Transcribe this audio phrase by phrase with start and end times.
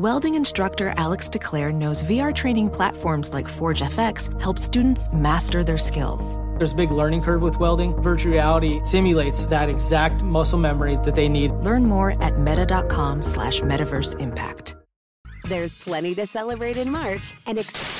[0.00, 5.76] Welding instructor Alex DeClaire knows VR training platforms like Forge FX help students master their
[5.76, 6.38] skills.
[6.56, 7.92] There's a big learning curve with welding.
[8.00, 11.50] Virtual reality simulates that exact muscle memory that they need.
[11.50, 14.74] Learn more at meta.com slash metaverse impact.
[15.44, 17.99] There's plenty to celebrate in March and ex-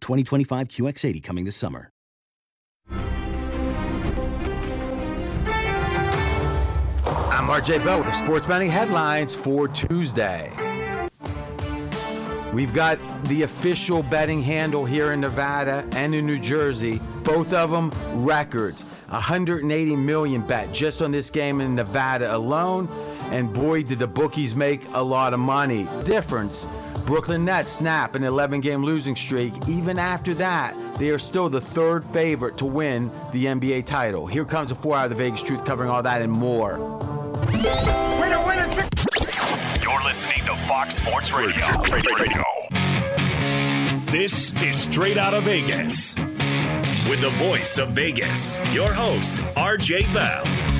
[0.00, 1.90] 2025 QX80 coming this summer.
[7.40, 10.52] I'm RJ Bell with the sports betting headlines for Tuesday.
[12.52, 17.70] We've got the official betting handle here in Nevada and in New Jersey, both of
[17.70, 17.92] them
[18.24, 18.84] records.
[19.08, 22.88] 180 million bet just on this game in Nevada alone,
[23.30, 25.86] and boy, did the bookies make a lot of money.
[26.04, 26.66] Difference
[27.10, 29.52] Brooklyn Nets snap an 11 game losing streak.
[29.68, 34.28] Even after that, they are still the third favorite to win the NBA title.
[34.28, 36.78] Here comes a four hour of the Vegas Truth covering all that and more.
[36.78, 38.68] Winner, winner,
[39.82, 41.66] You're listening to Fox Sports Radio.
[41.90, 42.14] Radio.
[42.14, 42.44] Radio.
[44.12, 46.14] This is Straight Out of Vegas.
[46.14, 50.79] With the voice of Vegas, your host, RJ Bell.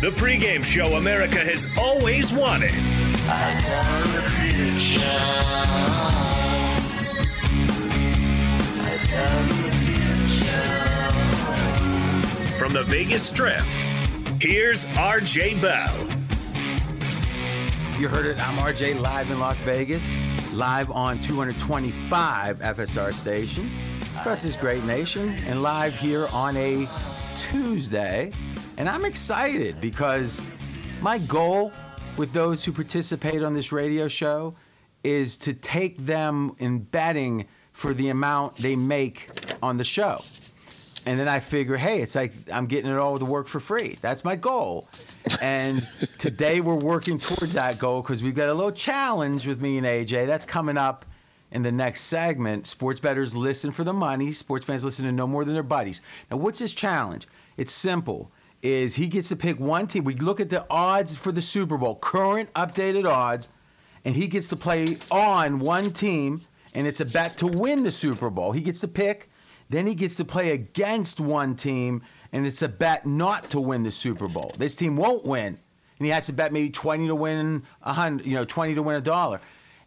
[0.00, 2.72] The pregame show America has always wanted.
[12.58, 13.62] From the Vegas Strip,
[14.40, 16.08] here's RJ Bell.
[18.00, 18.38] You heard it.
[18.40, 20.02] I'm RJ live in Las Vegas,
[20.52, 23.80] live on 225 FSR stations
[24.18, 26.88] across this great nation, and live here on a
[27.36, 28.32] Tuesday.
[28.76, 30.40] And I'm excited because
[31.00, 31.72] my goal
[32.16, 34.54] with those who participate on this radio show
[35.02, 39.28] is to take them in betting for the amount they make
[39.62, 40.20] on the show.
[41.04, 43.98] And then I figure, hey, it's like I'm getting it all the work for free.
[44.00, 44.88] That's my goal.
[45.40, 45.84] And
[46.18, 49.86] today we're working towards that goal because we've got a little challenge with me and
[49.86, 50.26] AJ.
[50.26, 51.04] That's coming up
[51.50, 52.66] in the next segment.
[52.66, 54.32] Sports bettors listen for the money.
[54.32, 56.00] Sports fans listen to no more than their buddies.
[56.30, 57.26] Now, what's his challenge?
[57.56, 58.30] It's simple.
[58.62, 60.04] Is he gets to pick one team.
[60.04, 63.48] We look at the odds for the Super Bowl, current updated odds,
[64.04, 66.40] and he gets to play on one team,
[66.72, 68.52] and it's a bet to win the Super Bowl.
[68.52, 69.28] He gets to pick.
[69.68, 72.02] Then he gets to play against one team,
[72.32, 74.52] and it's a bet not to win the Super Bowl.
[74.56, 75.58] This team won't win,
[75.98, 78.82] and he has to bet maybe 20 to win a hundred, you know, 20 to
[78.82, 79.40] win a dollar,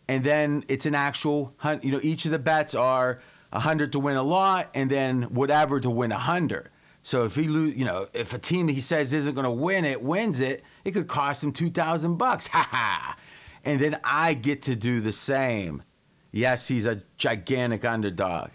[0.08, 3.22] and then it's an actual, you know, each of the bets are
[3.52, 6.70] a hundred to win a lot, and then whatever to win a hundred.
[7.04, 9.86] So if he lose, you know, if a team he says isn't going to win
[9.86, 12.48] it wins it, it could cost him two thousand bucks.
[12.52, 13.16] Ha ha!
[13.64, 15.84] And then I get to do the same.
[16.32, 18.50] Yes, he's a gigantic underdog.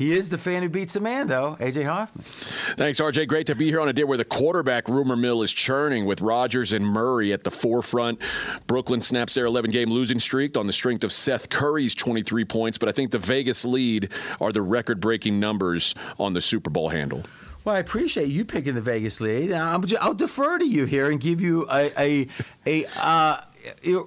[0.00, 2.24] He is the fan who beats the man, though, AJ Hoffman.
[2.24, 3.28] Thanks, RJ.
[3.28, 6.22] Great to be here on a day where the quarterback rumor mill is churning with
[6.22, 8.18] Rodgers and Murray at the forefront.
[8.66, 12.78] Brooklyn snaps their 11 game losing streak on the strength of Seth Curry's 23 points,
[12.78, 14.08] but I think the Vegas lead
[14.40, 17.22] are the record breaking numbers on the Super Bowl handle.
[17.66, 19.52] Well, I appreciate you picking the Vegas lead.
[19.52, 22.28] I'll, I'll defer to you here and give you a a,
[22.64, 23.42] a uh,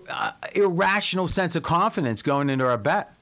[0.10, 3.14] uh, irrational sense of confidence going into our bet.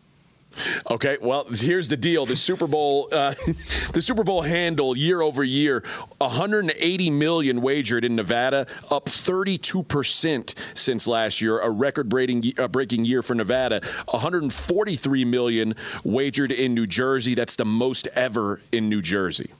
[0.89, 3.33] Okay, well, here's the deal: the Super Bowl, uh,
[3.93, 5.83] the Super Bowl handle year over year,
[6.17, 13.05] 180 million wagered in Nevada, up 32 percent since last year, a record-breaking uh, breaking
[13.05, 13.81] year for Nevada.
[14.09, 17.35] 143 million wagered in New Jersey.
[17.35, 19.51] That's the most ever in New Jersey.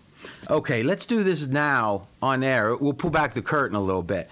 [0.50, 2.76] Okay, let's do this now on air.
[2.76, 4.30] We'll pull back the curtain a little bit.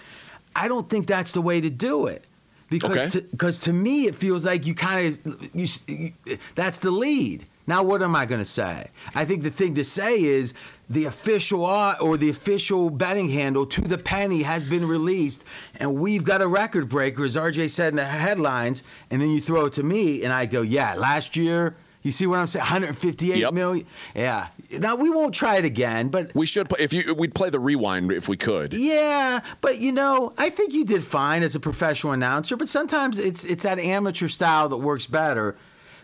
[0.56, 2.25] I don't think that's the way to do it
[2.69, 3.21] because Okay.
[3.21, 7.45] to, cause to me it feels like you kind of you, you, that's the lead.
[7.68, 8.88] Now what am I going to say?
[9.13, 10.54] I think the thing to say is
[10.89, 15.44] the official or the official betting handle to the penny has been released,
[15.80, 18.83] and we've got a record breaker, as RJ said in the headlines.
[19.12, 21.75] And then you throw it to me, and I go, yeah, last year.
[22.01, 22.61] You see what I'm saying?
[22.61, 23.85] 158 million.
[24.15, 24.47] Yeah.
[24.71, 27.59] Now we won't try it again, but We should, play, if you, we'd play the
[27.59, 28.73] rewind if we could.
[28.73, 32.55] yeah, but you know, I think you did fine as a professional announcer.
[32.55, 35.57] But sometimes it's it's that amateur style that works better.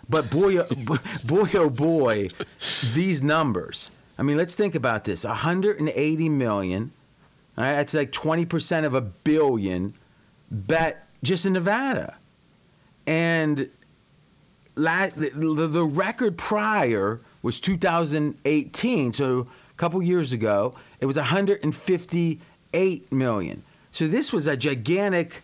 [0.09, 2.29] But boy, oh- boy, oh boy,
[2.93, 3.89] these numbers.
[4.19, 6.91] I mean, let's think about this: 180 million.
[7.57, 9.93] All right, that's like 20% of a billion
[10.51, 12.15] bet just in Nevada,
[13.07, 13.69] and
[14.75, 23.11] la- the, the, record prior was 2018, so a couple years ago, it was 158
[23.11, 23.63] million.
[23.91, 25.41] So this was a gigantic,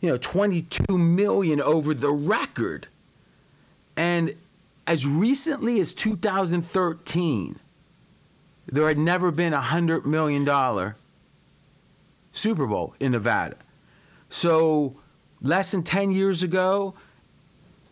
[0.00, 2.86] you know, 22 million over the record.
[3.96, 4.34] And
[4.86, 7.58] as recently as 2013,
[8.66, 10.96] there had never been a hundred million dollar
[12.32, 13.56] Super Bowl in Nevada.
[14.30, 14.96] So
[15.42, 16.94] less than 10 years ago,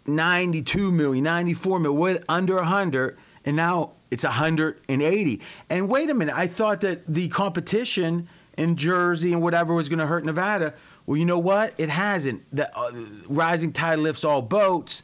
[0.09, 5.41] 92 million, 94 million, went under 100, and now it's 180.
[5.71, 10.01] And wait a minute, I thought that the competition in Jersey and whatever was going
[10.01, 10.75] to hurt Nevada.
[11.07, 11.75] Well, you know what?
[11.79, 12.43] It hasn't.
[12.53, 12.91] The uh,
[13.29, 15.03] rising tide lifts all boats.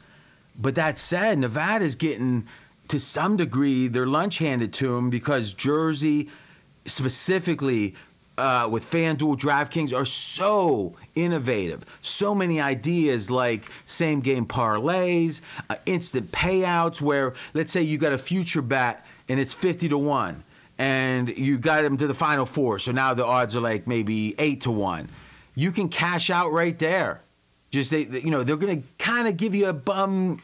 [0.59, 2.47] But that said, Nevada's getting
[2.89, 6.29] to some degree their lunch handed to them because Jersey,
[6.85, 7.95] specifically
[8.37, 11.85] uh, with FanDuel, DraftKings, are so innovative.
[12.01, 18.13] So many ideas like same game parlays, uh, instant payouts, where let's say you got
[18.13, 20.43] a future bet and it's 50 to 1,
[20.77, 22.79] and you got them to the final four.
[22.79, 25.09] So now the odds are like maybe 8 to 1.
[25.55, 27.21] You can cash out right there.
[27.71, 30.41] Just they, you know, they're going to kind of give you a bum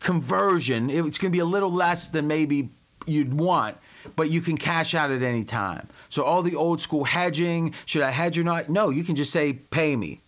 [0.00, 0.90] conversion.
[0.90, 2.68] It's going to be a little less than maybe
[3.06, 3.76] you'd want,
[4.16, 5.88] but you can cash out at any time.
[6.08, 8.68] So all the old school hedging, should I hedge or not?
[8.68, 10.20] No, you can just say pay me.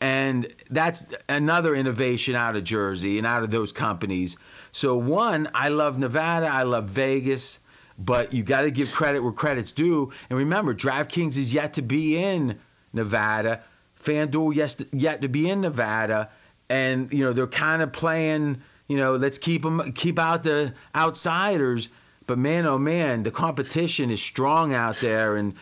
[0.00, 4.36] And that's another innovation out of Jersey and out of those companies.
[4.72, 7.58] So one, I love Nevada, I love Vegas,
[7.98, 10.12] but you got to give credit where credit's due.
[10.28, 12.58] And remember, DraftKings is yet to be in
[12.92, 13.62] Nevada.
[14.02, 16.30] FanDuel yes, yet to be in Nevada,
[16.68, 18.62] and you know they're kind of playing.
[18.88, 21.88] You know, let's keep them keep out the outsiders.
[22.26, 25.54] But man, oh man, the competition is strong out there, and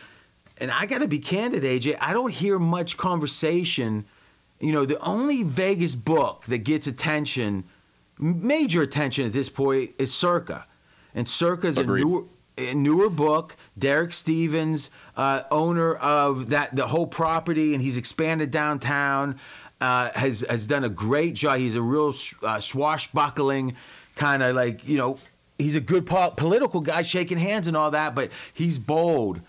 [0.57, 1.97] and I got to be candid, AJ.
[1.99, 4.05] I don't hear much conversation.
[4.59, 7.65] You know, the only Vegas book that gets attention,
[8.17, 10.65] major attention at this point, is Circa,
[11.13, 12.23] and Circa's a newer,
[12.57, 13.55] a newer book.
[13.77, 19.39] Derek Stevens, uh, owner of that the whole property, and he's expanded downtown.
[19.79, 21.59] Uh, has has done a great job.
[21.59, 23.75] He's a real uh, swashbuckling
[24.15, 25.19] kind of like you know
[25.57, 29.41] he's a good po- political guy, shaking hands and all that, but he's bold.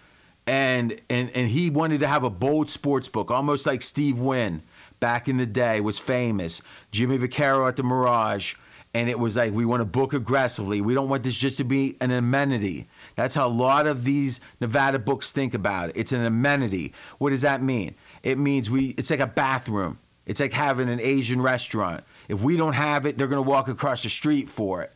[0.49, 4.62] And, and and he wanted to have a bold sports book, almost like Steve Wynn
[5.00, 6.62] back in the day was famous.
[6.92, 8.54] Jimmy Vaccaro at the Mirage,
[8.95, 10.81] and it was like we want to book aggressively.
[10.81, 12.87] We don't want this just to be an amenity.
[13.16, 15.97] That's how a lot of these Nevada books think about it.
[15.97, 16.95] It's an amenity.
[17.19, 17.97] What does that mean?
[18.23, 18.87] It means we.
[18.87, 19.99] It's like a bathroom.
[20.26, 22.04] It's like having an Asian restaurant.
[22.28, 24.92] If we don't have it, they're going to walk across the street for it.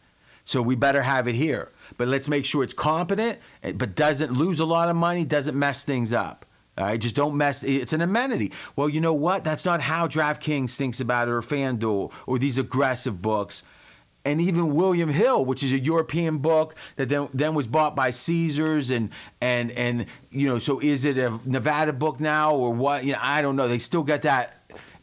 [0.50, 1.71] So we better have it here.
[1.97, 5.57] But let's make sure it's competent, eh, but doesn't lose a lot of money, doesn't
[5.57, 6.45] mess things up.
[6.76, 7.62] All right, just don't mess.
[7.62, 8.50] It's an amenity.
[8.75, 9.45] Well, you know what?
[9.45, 13.62] That's not how DraftKings thinks about it, or FanDuel, or these aggressive books.
[14.25, 18.11] And even William Hill, which is a European book that then then was bought by
[18.11, 23.04] Caesars, and and and you know, so is it a Nevada book now or what?
[23.04, 23.69] You know, I don't know.
[23.69, 24.60] They still got that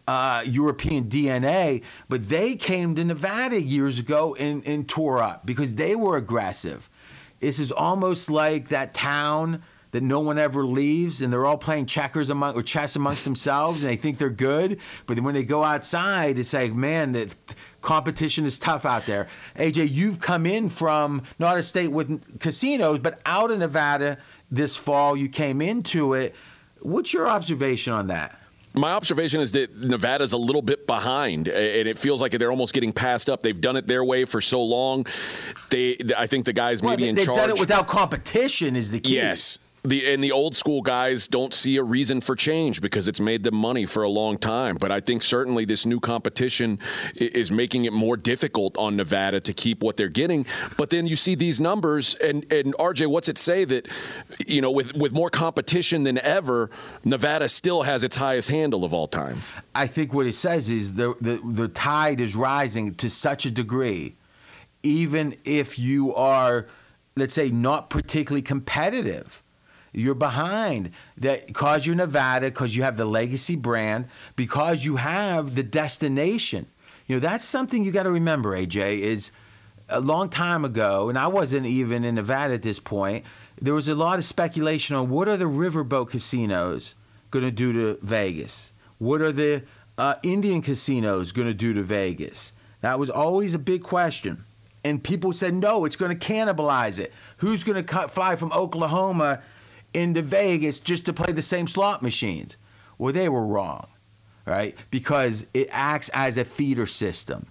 [0.07, 5.75] uh, European DNA, but they came to Nevada years ago and, and tore up because
[5.75, 6.89] they were aggressive.
[7.39, 9.61] This is almost like that town
[9.91, 13.83] that no one ever leaves, and they're all playing checkers among or chess amongst themselves,
[13.83, 14.79] and they think they're good.
[15.05, 17.33] But when they go outside, it's like, man, the
[17.81, 19.27] competition is tough out there.
[19.55, 24.17] AJ, you've come in from not a state with casinos, but out of Nevada
[24.51, 25.15] this fall.
[25.15, 26.35] You came into it.
[26.81, 28.37] What's your observation on that?
[28.73, 32.73] My observation is that Nevada's a little bit behind, and it feels like they're almost
[32.73, 33.41] getting passed up.
[33.41, 35.05] They've done it their way for so long.
[35.71, 37.37] They, I think the guys maybe in they've charge.
[37.37, 38.75] They've done it without competition.
[38.75, 39.15] Is the key?
[39.15, 43.19] Yes, the and the old school guys don't see a reason for change because it's
[43.19, 44.75] made them money for a long time.
[44.79, 46.79] But I think certainly this new competition
[47.15, 50.45] is making it more difficult on Nevada to keep what they're getting.
[50.77, 53.87] But then you see these numbers, and and RJ, what's it say that
[54.45, 56.69] you know with with more competition than ever,
[57.03, 59.41] Nevada still has its highest handle of all time.
[59.73, 63.51] I think what it says is the the, the tide is rising to such a
[63.51, 64.15] degree,
[64.83, 66.67] even if you are,
[67.15, 69.43] let's say, not particularly competitive
[69.97, 75.55] you're behind that because you're Nevada, because you have the legacy brand, because you have
[75.55, 76.67] the destination.
[77.07, 79.31] You know, that's something you got to remember, AJ, is
[79.89, 83.25] a long time ago, and I wasn't even in Nevada at this point,
[83.61, 86.93] there was a lot of speculation on what are the riverboat casinos
[87.31, 88.71] going to do to Vegas?
[88.99, 89.63] What are the
[89.97, 92.53] uh, Indian casinos going to do to Vegas?
[92.81, 94.43] That was always a big question.
[94.83, 97.13] And people said, no, it's going to cannibalize it.
[97.37, 99.41] Who's going to fly from Oklahoma
[99.93, 102.57] into Vegas just to play the same slot machines.
[102.97, 103.87] Well, they were wrong,
[104.45, 104.75] right?
[104.91, 107.47] Because it acts as a feeder system.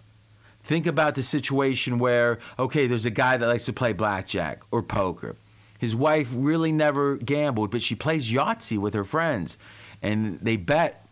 [0.64, 4.82] Think about the situation where, okay, there's a guy that likes to play blackjack or
[4.82, 5.36] poker.
[5.78, 9.58] His wife really never gambled, but she plays Yahtzee with her friends.
[10.02, 11.06] And they bet,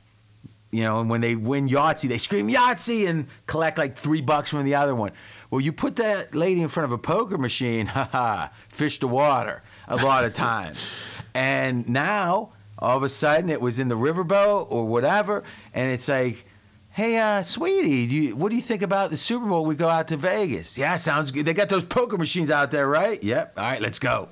[0.73, 4.51] you know, and when they win Yahtzee, they scream Yahtzee and collect like three bucks
[4.51, 5.13] from the other one.
[5.51, 9.63] Well, you put that lady in front of a poker machine, haha, fish to water
[9.87, 11.14] a lot of times.
[11.35, 15.43] And now, all of a sudden, it was in the riverboat or whatever,
[15.75, 16.45] and it's like,
[16.91, 19.67] hey, uh, sweetie, do you, what do you think about the Super Bowl?
[19.67, 20.79] We go out to Vegas.
[20.79, 21.45] Yeah, sounds good.
[21.45, 23.21] They got those poker machines out there, right?
[23.21, 23.55] Yep.
[23.59, 24.29] All right, let's go.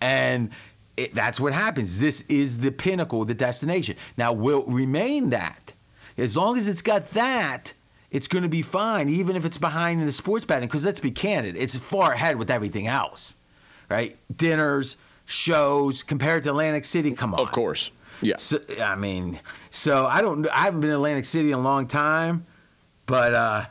[0.00, 0.50] And
[0.94, 1.98] it, that's what happens.
[1.98, 3.96] This is the pinnacle, the destination.
[4.18, 5.72] Now, will remain that.
[6.18, 7.72] As long as it's got that,
[8.10, 10.68] it's going to be fine, even if it's behind in the sports betting.
[10.68, 13.34] Because let's be candid, it's far ahead with everything else,
[13.88, 14.18] right?
[14.34, 14.98] Dinners,
[15.32, 17.12] shows compared to Atlantic City.
[17.12, 17.40] Come on.
[17.40, 17.90] Of course.
[18.20, 18.36] Yeah.
[18.36, 20.46] So, I mean, so I don't.
[20.48, 22.46] I haven't been in Atlantic City in a long time,
[23.06, 23.64] but uh,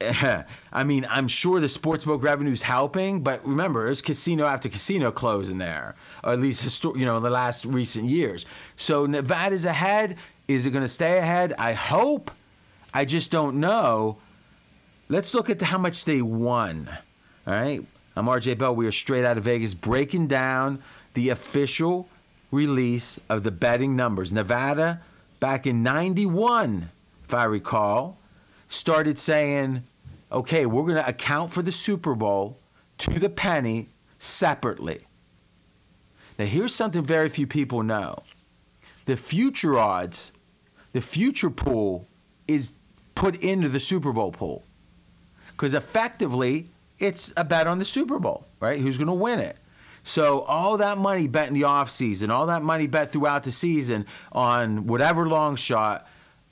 [0.72, 3.20] I mean, I'm sure the sportsbook revenue is helping.
[3.20, 7.22] But remember, there's casino after casino closing there, or at least histor- you know in
[7.22, 8.46] the last recent years.
[8.76, 10.16] So Nevada's ahead.
[10.48, 11.54] Is it going to stay ahead?
[11.58, 12.30] I hope.
[12.92, 14.16] I just don't know.
[15.08, 16.88] Let's look at how much they won.
[17.46, 17.84] All right.
[18.16, 18.74] I'm RJ Bell.
[18.74, 20.82] We are straight out of Vegas breaking down
[21.14, 22.08] the official
[22.50, 24.32] release of the betting numbers.
[24.32, 25.00] Nevada,
[25.38, 26.88] back in 91,
[27.24, 28.18] if I recall,
[28.68, 29.82] started saying,
[30.30, 32.56] okay, we're going to account for the Super Bowl
[32.98, 33.88] to the penny
[34.18, 35.00] separately.
[36.38, 38.22] Now, here's something very few people know
[39.06, 40.32] the future odds,
[40.92, 42.06] the future pool
[42.46, 42.72] is
[43.14, 44.62] put into the Super Bowl pool.
[45.52, 46.66] Because effectively,
[46.98, 48.80] it's a bet on the Super Bowl, right?
[48.80, 49.56] Who's going to win it?
[50.04, 54.06] So all that money bet in the offseason, all that money bet throughout the season
[54.32, 56.06] on whatever long shot,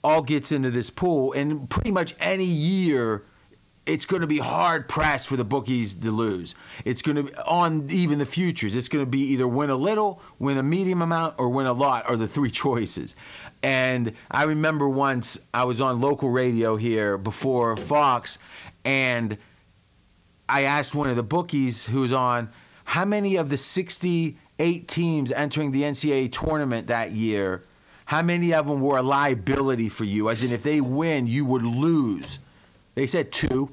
[0.05, 1.33] all gets into this pool.
[1.33, 3.25] And pretty much any year,
[3.89, 6.55] it's going to be hard pressed for the bookies to lose.
[6.85, 8.77] It's going to be on even the futures.
[8.77, 11.73] It's going to be either win a little, win a medium amount, or win a
[11.73, 13.17] lot are the three choices.
[13.63, 18.39] And I remember once I was on local radio here before Fox,
[18.85, 19.37] and
[20.49, 22.51] I asked one of the bookies who was on
[22.89, 27.63] how many of the 68 teams entering the NCAA tournament that year,
[28.07, 30.31] how many of them were a liability for you?
[30.31, 32.39] As in, if they win, you would lose.
[32.95, 33.69] They said two.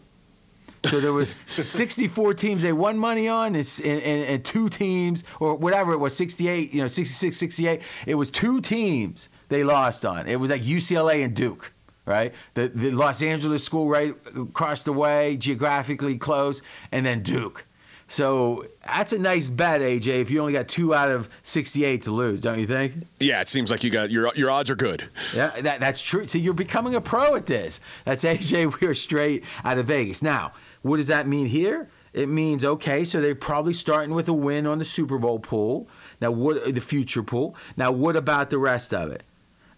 [0.83, 5.55] So there was 64 teams they won money on, and, and, and, two teams, or
[5.55, 7.83] whatever it was, 68, you know, 66, 68.
[8.05, 10.27] It was two teams they lost on.
[10.27, 11.71] It was like UCLA and Duke
[12.05, 12.35] right?
[12.53, 17.65] The, the Los Angeles school right across the way, geographically close, and then Duke.
[18.07, 20.21] So that's a nice bet, AJ.
[20.21, 22.93] If you only got two out of 68 to lose, don't you think?
[23.19, 25.03] Yeah, it seems like you got your your odds are good.
[25.35, 26.27] Yeah, that, that's true.
[26.27, 27.81] See, you're becoming a pro at this.
[28.03, 28.79] That's AJ.
[28.81, 30.21] We're straight out of Vegas.
[30.21, 31.89] Now, what does that mean here?
[32.13, 35.87] It means okay, so they're probably starting with a win on the Super Bowl pool.
[36.21, 37.55] Now, what the future pool?
[37.75, 39.23] Now, what about the rest of it?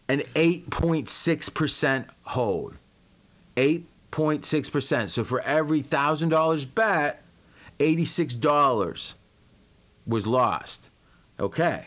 [0.10, 2.76] an 8.6% hold.
[3.56, 5.10] 8.6%.
[5.10, 7.22] So for every $1,000 bet,
[7.80, 9.14] $86
[10.06, 10.90] was lost.
[11.40, 11.86] Okay.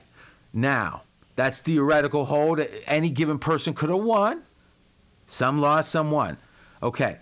[0.52, 1.02] Now,
[1.36, 2.60] that's theoretical hold.
[2.86, 4.42] Any given person could have won.
[5.26, 6.36] Some lost, some won.
[6.82, 7.18] Okay.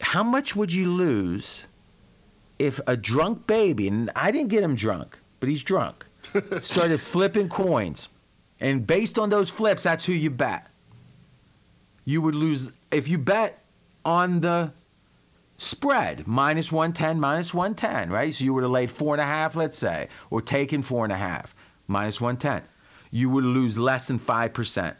[0.00, 1.66] How much would you lose
[2.58, 6.04] if a drunk baby, and I didn't get him drunk, but he's drunk,
[6.60, 8.08] started flipping coins?
[8.60, 10.66] And based on those flips, that's who you bet.
[12.04, 13.62] you would lose if you bet
[14.04, 14.72] on the
[15.58, 18.34] spread minus 110, minus 110, right?
[18.34, 21.12] So you would have laid four and a half, let's say, or taken four and
[21.12, 21.54] a half,
[21.86, 22.62] minus 110.
[23.10, 24.94] You would lose less than 5%.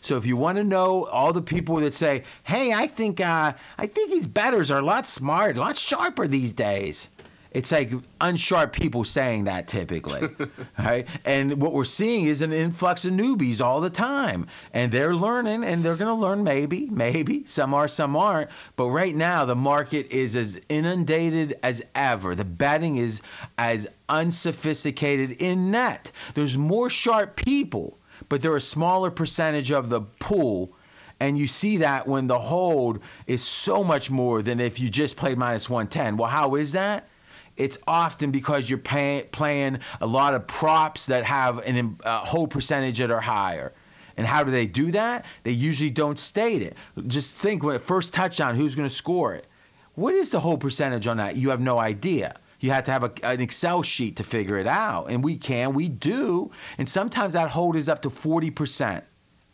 [0.00, 3.52] So if you want to know all the people that say, "Hey, I think uh,
[3.78, 7.08] I think these betters are a lot smarter, a lot sharper these days,"
[7.54, 7.90] it's like
[8.20, 10.28] unsharp people saying that typically,
[10.78, 11.06] right?
[11.24, 15.64] And what we're seeing is an influx of newbies all the time, and they're learning,
[15.64, 18.50] and they're going to learn maybe, maybe some are, some aren't.
[18.76, 22.34] But right now, the market is as inundated as ever.
[22.34, 23.22] The betting is
[23.56, 26.10] as unsophisticated in net.
[26.34, 30.72] There's more sharp people but they're a smaller percentage of the pool.
[31.20, 35.16] And you see that when the hold is so much more than if you just
[35.16, 36.16] played minus 110.
[36.16, 37.08] Well, how is that?
[37.56, 42.46] It's often because you're pay, playing a lot of props that have an, a whole
[42.46, 43.72] percentage that are higher.
[44.16, 45.24] And how do they do that?
[45.42, 46.76] They usually don't state it.
[47.06, 49.46] Just think when first touchdown, who's going to score it?
[49.94, 51.36] What is the whole percentage on that?
[51.36, 52.36] You have no idea.
[52.60, 55.10] You have to have a, an Excel sheet to figure it out.
[55.10, 56.52] And we can, we do.
[56.78, 59.02] And sometimes that hold is up to 40%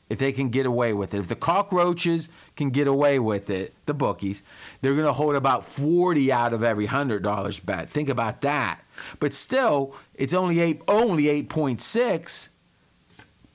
[0.08, 1.18] if they can get away with it.
[1.18, 4.42] If the cockroaches can get away with it, the bookies,
[4.80, 7.90] they're going to hold about 40 out of every $100 bet.
[7.90, 8.80] Think about that.
[9.20, 12.48] But still, it's only 8 only 8.6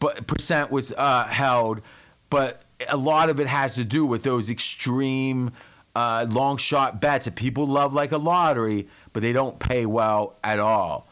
[0.03, 1.79] but percent was uh, held,
[2.29, 5.53] but a lot of it has to do with those extreme
[5.95, 10.35] uh, long shot bets that people love like a lottery, but they don't pay well
[10.43, 11.07] at all.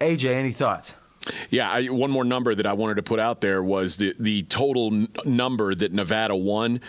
[0.00, 0.92] AJ, any thoughts?
[1.50, 4.42] Yeah, I, one more number that I wanted to put out there was the the
[4.44, 6.80] total n- number that Nevada won,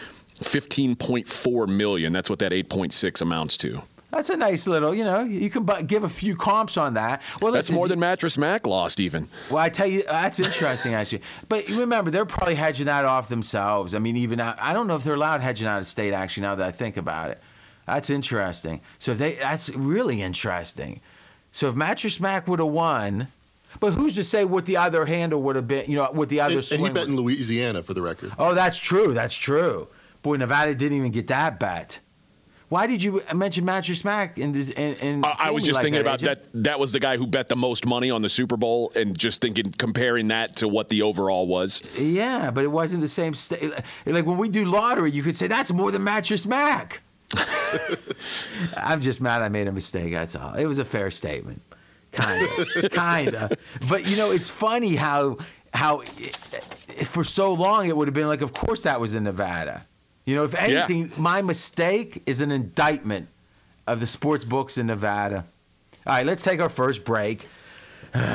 [0.42, 2.12] fifteen point four million.
[2.14, 3.82] That's what that eight point six amounts to.
[4.12, 7.22] That's a nice little, you know, you can give a few comps on that.
[7.42, 9.28] Well, that's listen, more than Mattress Mac lost, even.
[9.50, 11.22] Well, I tell you, that's interesting actually.
[11.50, 13.94] But remember, they're probably hedging that off themselves.
[13.94, 16.14] I mean, even I don't know if they're allowed hedging out of state.
[16.14, 17.42] Actually, now that I think about it,
[17.86, 18.80] that's interesting.
[19.00, 21.02] So if they, that's really interesting.
[21.52, 23.28] So if Mattress Mac would have won,
[23.80, 25.90] but who's to say what the other handle would have been?
[25.90, 28.32] You know, what the other and, and he bet in Louisiana for the record.
[28.38, 29.14] Oh, that's true.
[29.14, 29.88] That's true.
[30.22, 32.00] Boy, Nevada didn't even get that bet.
[32.68, 34.40] Why did you mention Mattress Mac?
[34.40, 36.42] And and, and I was just like thinking that, about agent?
[36.52, 36.64] that.
[36.64, 39.40] That was the guy who bet the most money on the Super Bowl, and just
[39.40, 41.84] thinking, comparing that to what the overall was.
[42.00, 43.36] Yeah, but it wasn't the same.
[43.36, 43.72] St-
[44.06, 47.02] like when we do lottery, you could say that's more than Mattress Mac.
[48.78, 50.12] I'm just mad I made a mistake.
[50.12, 50.56] That's all.
[50.56, 51.62] It was a fair statement,
[52.16, 53.52] kind of, kind of.
[53.90, 55.38] But you know, it's funny how
[55.74, 59.24] how eh, for so long it would have been like, of course that was in
[59.24, 59.86] Nevada.
[60.26, 61.20] You know, if anything, yeah.
[61.20, 63.28] my mistake is an indictment
[63.86, 65.46] of the sports books in Nevada.
[66.08, 67.48] All right, let's take our first break.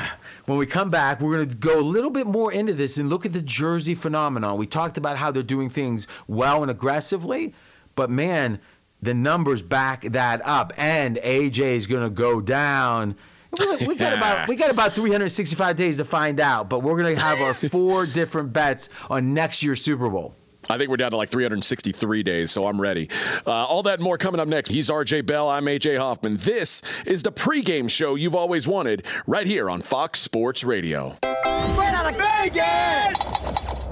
[0.47, 3.09] When we come back, we're going to go a little bit more into this and
[3.09, 4.59] look at the Jersey phenomenon.
[4.59, 7.55] We talked about how they're doing things well and aggressively,
[7.95, 8.59] but man,
[9.01, 13.15] the numbers back that up, and AJ is going to go down.
[13.59, 17.17] We, we got about we got about 365 days to find out, but we're going
[17.17, 20.35] to have our four different bets on next year's Super Bowl.
[20.69, 23.09] I think we're down to like 363 days, so I'm ready.
[23.47, 24.69] Uh, all that and more coming up next.
[24.69, 25.49] He's RJ Bell.
[25.49, 26.37] I'm AJ Hoffman.
[26.37, 31.17] This is the pregame show you've always wanted, right here on Fox Sports Radio.
[31.23, 33.89] Straight out of Vegas!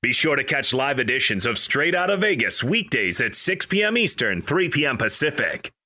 [0.00, 3.98] Be sure to catch live editions of Straight Out of Vegas weekdays at 6 p.m.
[3.98, 4.96] Eastern, 3 p.m.
[4.96, 5.70] Pacific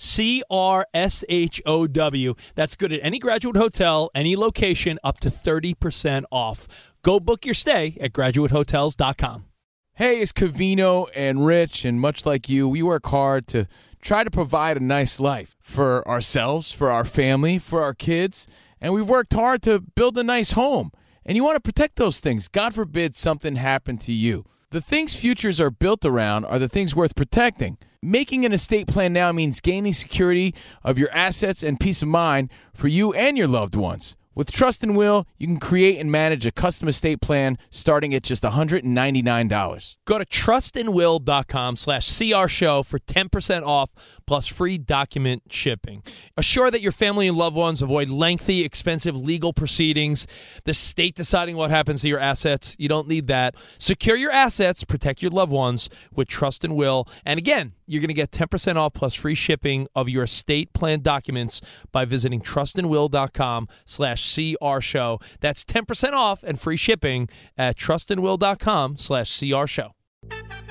[0.00, 2.34] C R S H O W.
[2.54, 6.66] That's good at any graduate hotel, any location, up to 30% off.
[7.02, 9.44] Go book your stay at graduatehotels.com.
[9.92, 13.66] Hey, it's Covino and Rich, and much like you, we work hard to
[14.00, 18.46] try to provide a nice life for ourselves, for our family, for our kids,
[18.80, 20.92] and we've worked hard to build a nice home.
[21.26, 22.48] And you want to protect those things.
[22.48, 24.46] God forbid something happened to you.
[24.70, 27.76] The things futures are built around are the things worth protecting.
[28.02, 32.48] Making an estate plan now means gaining security of your assets and peace of mind
[32.72, 34.16] for you and your loved ones.
[34.32, 38.22] With Trust and Will, you can create and manage a custom estate plan starting at
[38.22, 39.96] just $199.
[40.04, 43.90] Go to trustandwill.com slash CR show for 10% off
[44.26, 46.04] plus free document shipping.
[46.36, 50.28] Assure that your family and loved ones avoid lengthy, expensive legal proceedings,
[50.64, 52.76] the state deciding what happens to your assets.
[52.78, 53.56] You don't need that.
[53.78, 57.08] Secure your assets, protect your loved ones with Trust and Will.
[57.24, 61.00] And again, you're going to get 10% off plus free shipping of your estate plan
[61.00, 65.20] documents by visiting trustandwill.com slash CR show.
[65.40, 69.94] That's 10% off and free shipping at trustandwill.com slash CR show.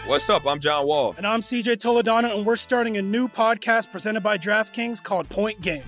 [0.06, 0.48] What's up?
[0.48, 1.14] I'm John Wall.
[1.18, 5.62] And I'm CJ Toledano, and we're starting a new podcast presented by DraftKings called Point
[5.62, 5.84] Game.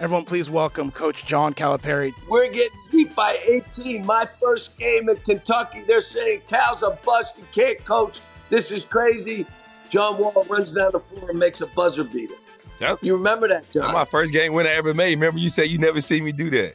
[0.00, 2.12] Everyone, please welcome Coach John Calipari.
[2.28, 4.04] We're getting beat by 18.
[4.04, 7.36] My first game in Kentucky, they're saying Cal's a bust.
[7.36, 8.20] He can't coach.
[8.50, 9.46] This is crazy.
[9.90, 12.34] John Wall runs down the floor and makes a buzzer beater.
[12.80, 12.98] Yep.
[13.02, 13.84] You remember that, John?
[13.84, 15.14] That's my first game win I ever made.
[15.14, 16.74] Remember you said you never see me do that.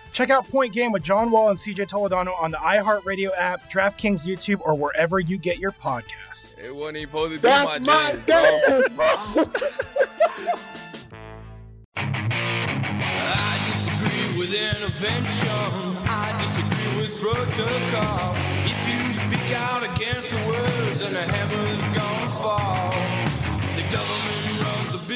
[0.11, 4.27] Check out Point Game with John Wall and CJ Toledano on the iHeartRadio app, DraftKings
[4.27, 6.57] YouTube, or wherever you get your podcasts.
[6.59, 9.07] It wasn't even supposed to be That's my, my game, bro.
[12.03, 15.47] I disagree with intervention.
[16.07, 18.35] I disagree with protocol.
[18.67, 22.91] If you speak out against the words, then the heavens gonna fall.
[23.75, 24.50] The government runs a business.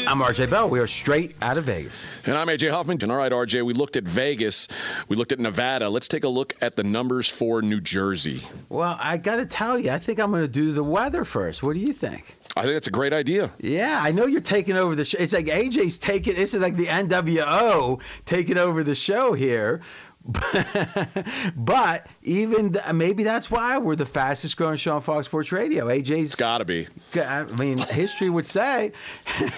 [0.08, 0.70] I'm RJ Bell.
[0.70, 2.20] We are straight out of Vegas.
[2.26, 3.00] And I'm AJ Hoffman.
[3.02, 4.68] And all right, RJ, we looked at Vegas,
[5.08, 5.90] we looked at Nevada.
[5.90, 8.42] Let's take a look at the numbers for New Jersey.
[8.70, 11.64] Well, I got to tell you, I think I'm going to do the weather first.
[11.64, 12.36] What do you think?
[12.56, 13.52] I think that's a great idea.
[13.60, 15.18] Yeah, I know you're taking over the show.
[15.20, 16.36] It's like AJ's taking.
[16.36, 19.82] This is like the NWO taking over the show here.
[21.56, 25.88] but even th- maybe that's why we're the fastest growing show on Fox Sports Radio.
[25.88, 26.88] AJ's got to be.
[27.16, 28.94] I mean, history would say.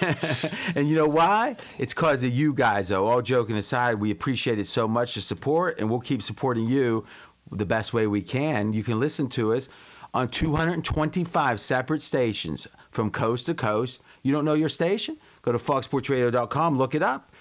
[0.76, 1.56] and you know why?
[1.78, 3.06] It's because of you guys, though.
[3.06, 7.06] All joking aside, we appreciate it so much the support, and we'll keep supporting you
[7.50, 8.74] the best way we can.
[8.74, 9.70] You can listen to us
[10.12, 14.02] on 225 separate stations from coast to coast.
[14.22, 15.16] You don't know your station?
[15.40, 17.32] Go to foxsportsradio.com, look it up.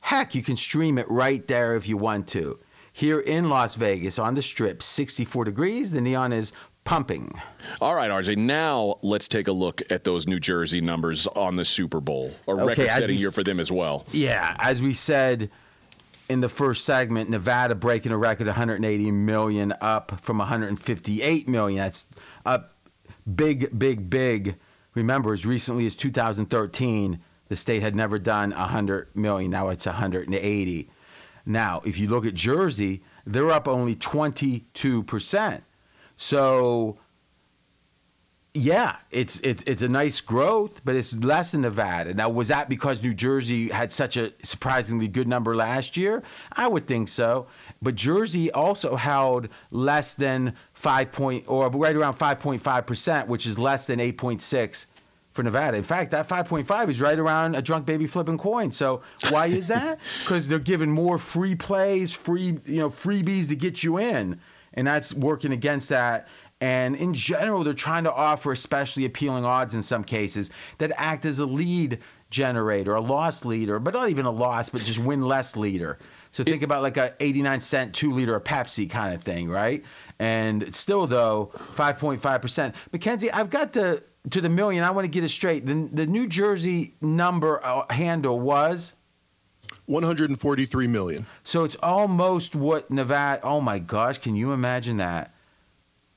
[0.00, 2.60] Heck, you can stream it right there if you want to.
[2.96, 6.54] Here in Las Vegas on the strip, 64 degrees, the neon is
[6.84, 7.38] pumping.
[7.82, 8.38] All right, RJ.
[8.38, 12.32] Now let's take a look at those New Jersey numbers on the Super Bowl.
[12.48, 14.06] A Okay, record-setting year for them as well.
[14.12, 15.50] Yeah, as we said
[16.30, 21.76] in the first segment, Nevada breaking a record 180 million up from 158 million.
[21.76, 22.06] That's
[22.46, 22.72] up
[23.30, 24.56] big, big, big.
[24.94, 29.50] Remember, as recently as 2013, the state had never done 100 million.
[29.50, 30.88] Now it's 180.
[31.46, 35.62] Now, if you look at Jersey, they're up only 22%.
[36.16, 36.98] So
[38.56, 42.14] yeah, it's it's it's a nice growth, but it's less than Nevada.
[42.14, 46.22] Now, was that because New Jersey had such a surprisingly good number last year?
[46.50, 47.48] I would think so.
[47.82, 53.58] But Jersey also held less than five point or right around 5.5 percent, which is
[53.58, 54.86] less than 8.6
[55.36, 55.76] for Nevada.
[55.76, 58.72] In fact, that 5.5 is right around a drunk baby flipping coin.
[58.72, 60.00] So why is that?
[60.26, 64.40] Because they're giving more free plays, free you know freebies to get you in,
[64.74, 66.26] and that's working against that.
[66.60, 71.26] And in general, they're trying to offer especially appealing odds in some cases that act
[71.26, 75.22] as a lead generator, a loss leader, but not even a loss, but just win
[75.22, 75.98] less leader.
[76.32, 79.84] So think about like a 89 cent two liter of Pepsi kind of thing, right?
[80.18, 82.74] And still though, 5.5 percent.
[82.92, 84.84] Mackenzie, I've got the to the million.
[84.84, 85.66] I want to get it straight.
[85.66, 88.94] The, the New Jersey number uh, handle was
[89.86, 91.26] 143 million.
[91.44, 93.42] so it's almost what Nevada.
[93.44, 95.32] Oh my gosh, can you imagine that?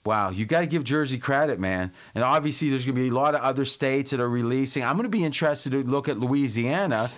[0.05, 1.91] Wow, you got to give Jersey credit, man.
[2.15, 4.83] And obviously, there's going to be a lot of other states that are releasing.
[4.83, 7.09] I'm going to be interested to look at Louisiana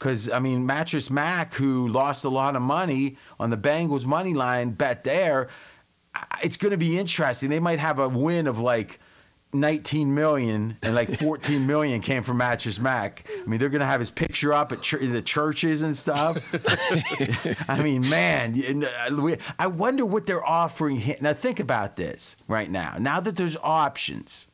[0.00, 4.32] Because I mean, Mattress Mac, who lost a lot of money on the Bengals money
[4.32, 5.50] line bet there,
[6.42, 7.50] it's going to be interesting.
[7.50, 8.98] They might have a win of like
[9.52, 13.26] 19 million and like 14 million came from Mattress Mac.
[13.28, 16.38] I mean, they're going to have his picture up at ch- the churches and stuff.
[17.68, 21.16] I mean, man, uh, I wonder what they're offering him.
[21.20, 22.96] Now, think about this right now.
[22.98, 24.46] Now that there's options,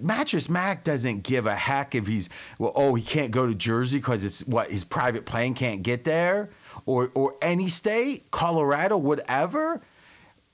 [0.00, 2.72] Mattress Mac doesn't give a heck if he's well.
[2.74, 6.50] Oh, he can't go to Jersey because it's what his private plane can't get there,
[6.84, 9.80] or or any state, Colorado, whatever.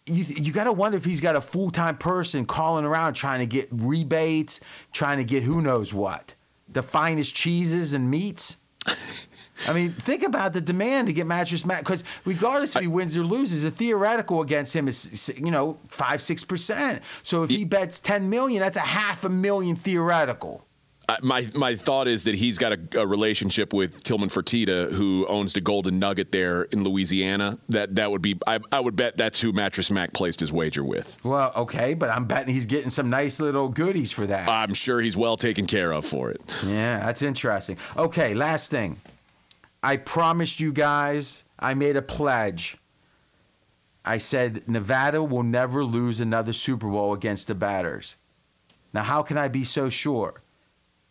[0.06, 3.40] You you got to wonder if he's got a full time person calling around trying
[3.40, 4.60] to get rebates,
[4.92, 6.34] trying to get who knows what,
[6.68, 8.56] the finest cheeses and meats.
[9.68, 13.16] I mean, think about the demand to get Mattress Mac because regardless if he wins
[13.16, 17.02] or loses, the theoretical against him is you know five six percent.
[17.22, 20.64] So if he bets ten million, that's a half a million theoretical.
[21.22, 25.52] My my thought is that he's got a, a relationship with Tillman Fertitta, who owns
[25.52, 27.58] the Golden Nugget there in Louisiana.
[27.68, 30.84] That that would be I, I would bet that's who Mattress Mac placed his wager
[30.84, 31.18] with.
[31.24, 34.48] Well, okay, but I'm betting he's getting some nice little goodies for that.
[34.48, 36.40] I'm sure he's well taken care of for it.
[36.66, 37.76] Yeah, that's interesting.
[37.96, 38.96] Okay, last thing.
[39.82, 42.76] I promised you guys, I made a pledge.
[44.04, 48.16] I said Nevada will never lose another Super Bowl against the Batters.
[48.92, 50.40] Now, how can I be so sure?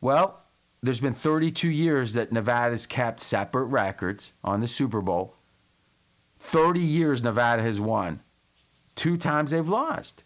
[0.02, 0.42] Well,
[0.84, 5.36] there's been 32 years that Nevada's kept separate records on the Super Bowl.
[6.40, 8.20] 30 years Nevada has won.
[8.96, 10.24] Two times they've lost.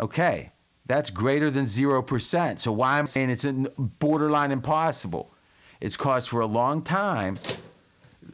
[0.00, 0.50] Okay,
[0.86, 2.60] that's greater than 0%.
[2.60, 5.30] So why I'm saying it's in borderline impossible?
[5.80, 7.36] It's caused for a long time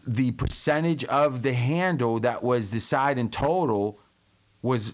[0.07, 3.99] the percentage of the handle that was side in total
[4.63, 4.93] was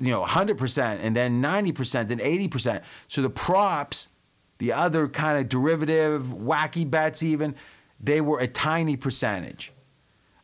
[0.00, 2.82] you know 100% and then 90% then 80%.
[3.08, 4.08] So the props,
[4.58, 7.54] the other kind of derivative wacky bets even,
[8.00, 9.72] they were a tiny percentage.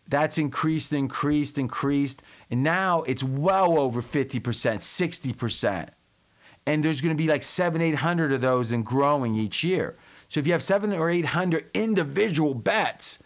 [0.09, 5.89] That's increased, increased, increased, and now it's well over 50%, 60%.
[6.67, 9.97] And there's going to be like seven, eight hundred of those and growing each year.
[10.29, 13.23] So if you have seven or eight hundred individual bets,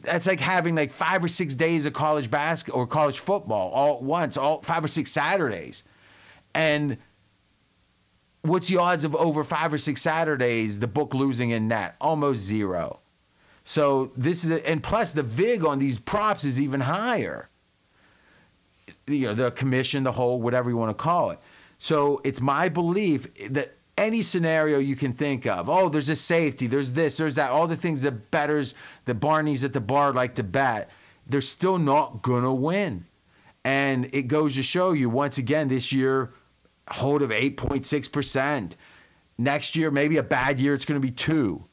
[0.00, 3.96] that's like having like five or six days of college basketball or college football all
[3.96, 5.84] at once, all five or six Saturdays.
[6.54, 6.96] And
[8.42, 11.96] what's the odds of over five or six Saturdays the book losing in net?
[12.00, 13.00] Almost zero.
[13.64, 17.48] So this is, a, and plus the vig on these props is even higher.
[19.06, 21.38] You know, the commission, the whole, whatever you want to call it.
[21.78, 26.66] So it's my belief that any scenario you can think of, oh, there's a safety,
[26.66, 28.74] there's this, there's that, all the things that betters,
[29.04, 30.90] the Barneys at the bar like to bet,
[31.26, 33.04] they're still not gonna win.
[33.64, 36.30] And it goes to show you once again this year,
[36.90, 38.72] hold of 8.6%.
[39.36, 41.64] Next year, maybe a bad year, it's going to be two.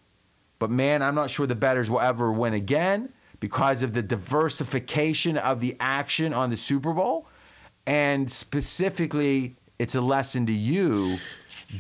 [0.60, 5.38] But man, I'm not sure the betters will ever win again because of the diversification
[5.38, 7.28] of the action on the Super Bowl.
[7.86, 11.17] And specifically, it's a lesson to you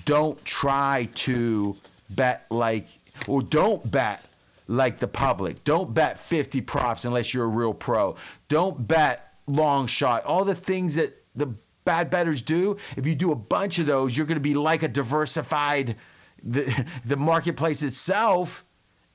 [0.05, 1.75] don't try to
[2.09, 2.87] bet like,
[3.27, 4.25] or don't bet
[4.67, 5.63] like the public.
[5.63, 8.17] Don't bet 50 props unless you're a real pro.
[8.49, 10.25] Don't bet long shot.
[10.25, 11.53] All the things that the
[11.85, 14.83] bad betters do, if you do a bunch of those, you're going to be like
[14.83, 15.95] a diversified
[16.43, 18.65] the the marketplace itself.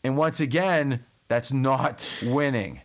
[0.03, 2.81] And once again, that's not winning.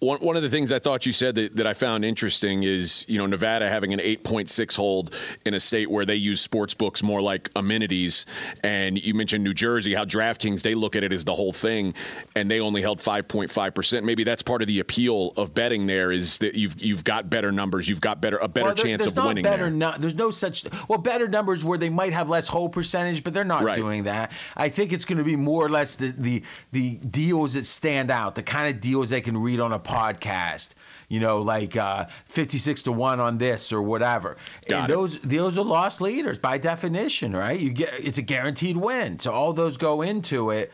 [0.00, 3.04] One, one of the things I thought you said that, that I found interesting is,
[3.08, 5.14] you know, Nevada having an 8.6 hold
[5.44, 8.26] in a state where they use sports books more like amenities.
[8.62, 11.94] And you mentioned New Jersey, how DraftKings, they look at it as the whole thing,
[12.34, 14.02] and they only held 5.5%.
[14.04, 17.52] Maybe that's part of the appeal of betting there is that you've you've got better
[17.52, 19.70] numbers, you've got better a better Well, there- chance of not winning better there.
[19.70, 23.34] nu- there's no such well better numbers where they might have less hold percentage, but
[23.34, 23.76] they're not Right.
[23.76, 24.32] doing that.
[24.56, 28.10] I think it's going to be more or less the, the the deals that stand
[28.10, 30.70] out, the kind of deals they can read on a podcast.
[31.08, 34.36] You know, like uh, 56 to one on this or whatever.
[34.68, 34.94] Got and it.
[34.94, 37.58] those those are lost leaders by definition, right?
[37.58, 40.72] You get it's a guaranteed win, so all those go into it.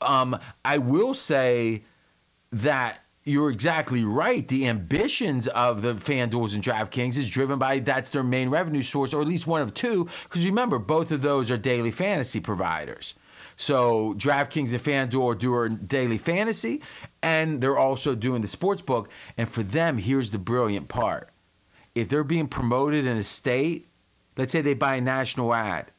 [0.00, 1.84] Um, I will say
[2.52, 4.46] that you're exactly right.
[4.46, 9.12] The ambitions of the FanDuels and DraftKings is driven by that's their main revenue source,
[9.12, 10.08] or at least one of two.
[10.24, 13.14] Because remember, both of those are daily fantasy providers.
[13.60, 16.82] So DraftKings and FanDuel doing daily fantasy,
[17.20, 19.10] and they're also doing the sports book.
[19.36, 21.28] And for them, here's the brilliant part:
[21.92, 23.88] if they're being promoted in a state,
[24.36, 25.90] let's say they buy a national ad.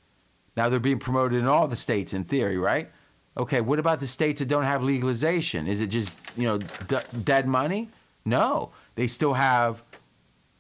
[0.56, 2.90] Now they're being promoted in all the states in theory, right?
[3.36, 5.68] Okay, what about the states that don't have legalization?
[5.68, 7.90] Is it just, you know, d- dead money?
[8.24, 9.84] No, they still have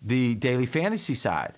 [0.01, 1.53] the daily fantasy side.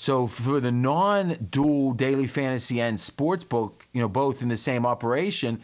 [0.00, 4.86] So for the non-dual daily fantasy and sports book, you know, both in the same
[4.86, 5.62] operation,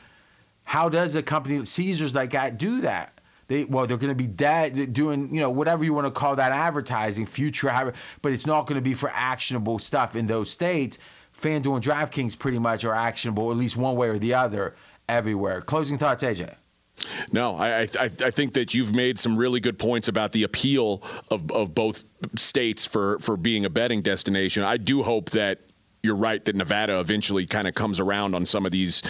[0.63, 3.19] How does a company Caesars like that do that?
[3.49, 6.37] They well, they're going to be dead doing you know whatever you want to call
[6.37, 10.99] that advertising, future, but it's not going to be for actionable stuff in those states.
[11.41, 14.75] FanDuel and DraftKings pretty much are actionable, at least one way or the other,
[15.09, 15.63] everywhere.
[15.63, 16.55] Closing thoughts, AJ.
[17.33, 21.03] No, I, I I think that you've made some really good points about the appeal
[21.31, 22.05] of, of both
[22.39, 24.63] states for, for being a betting destination.
[24.63, 25.61] I do hope that
[26.03, 29.03] you're right that Nevada eventually kind of comes around on some of these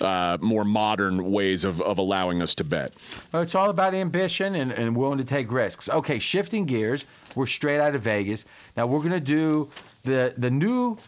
[0.00, 2.92] uh, more modern ways of, of allowing us to bet.
[3.32, 5.88] Well, it's all about ambition and, and willing to take risks.
[5.88, 7.04] Okay, shifting gears.
[7.36, 8.44] We're straight out of Vegas.
[8.76, 9.70] Now we're gonna do
[10.02, 10.98] the the new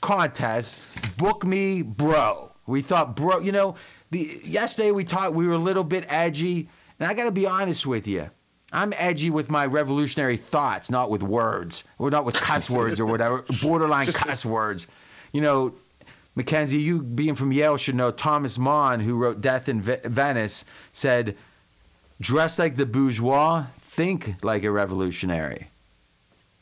[0.00, 0.80] contest.
[1.16, 2.52] Book me, bro.
[2.66, 3.40] We thought, bro.
[3.40, 3.76] You know,
[4.14, 5.34] the yesterday we talked.
[5.34, 8.30] We were a little bit edgy, and I got to be honest with you.
[8.72, 13.06] I'm edgy with my revolutionary thoughts, not with words, or not with cuss words or
[13.06, 14.86] whatever, borderline cuss words.
[15.32, 15.74] You know,
[16.34, 20.64] Mackenzie, you being from Yale should know Thomas Mann, who wrote Death in Ve- Venice,
[20.92, 21.36] said,
[22.20, 25.68] "Dress like the bourgeois, think like a revolutionary."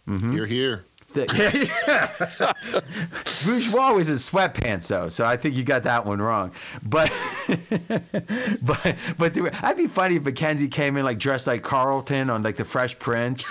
[0.09, 0.33] Mm-hmm.
[0.33, 0.85] You're here.
[3.45, 6.53] Bourgeois was in sweatpants though, so I think you got that one wrong.
[6.83, 7.13] But
[8.63, 12.57] but but that'd be funny if Mackenzie came in like dressed like Carlton on like
[12.57, 13.51] the Fresh Prince,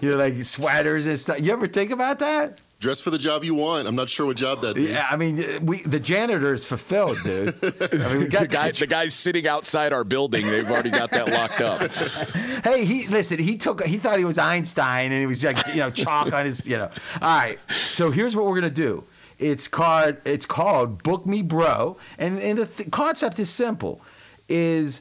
[0.00, 1.40] you know, like sweaters and stuff.
[1.40, 2.60] You ever think about that?
[2.80, 3.88] Dress for the job you want.
[3.88, 4.90] I'm not sure what job that'd be.
[4.92, 7.56] Yeah, I mean, we the janitor is fulfilled, dude.
[7.62, 10.46] I mean, we got the guy, the guy's sitting outside our building.
[10.46, 11.92] They've already got that locked up.
[12.64, 13.40] hey, he listen.
[13.40, 13.82] He took.
[13.82, 16.78] He thought he was Einstein, and he was like, you know, chalk on his, you
[16.78, 16.88] know.
[17.20, 17.58] All right.
[17.72, 19.02] So here's what we're gonna do.
[19.40, 20.18] It's called.
[20.24, 24.00] It's called Book Me Bro, and and the th- concept is simple.
[24.48, 25.00] Is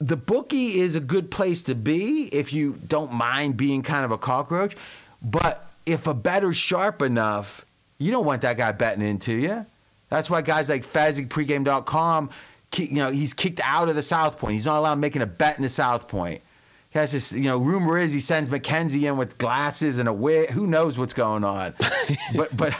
[0.00, 4.10] the bookie is a good place to be if you don't mind being kind of
[4.10, 4.74] a cockroach,
[5.22, 7.66] but if a better's sharp enough,
[7.98, 9.66] you don't want that guy betting into you.
[10.08, 12.30] That's why guys like FezzikPregame.com,
[12.76, 14.54] you know, he's kicked out of the South Point.
[14.54, 16.42] He's not allowed making a bet in the South Point.
[16.90, 20.12] He has this, you know, rumor is he sends Mackenzie in with glasses and a
[20.12, 20.50] wig.
[20.50, 21.72] Who knows what's going on?
[22.34, 22.74] but, but,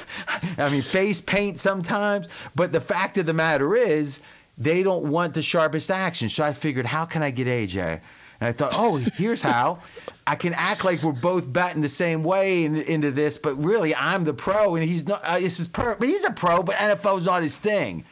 [0.58, 2.28] I mean, face paint sometimes.
[2.54, 4.20] But the fact of the matter is,
[4.58, 6.28] they don't want the sharpest action.
[6.28, 8.00] So I figured, how can I get AJ?
[8.42, 9.78] And I thought, oh, here's how.
[10.26, 13.94] I can act like we're both betting the same way in, into this, but really
[13.94, 15.22] I'm the pro and he's not.
[15.22, 15.94] Uh, this is per.
[15.94, 18.04] But he's a pro, but NFL's not his thing.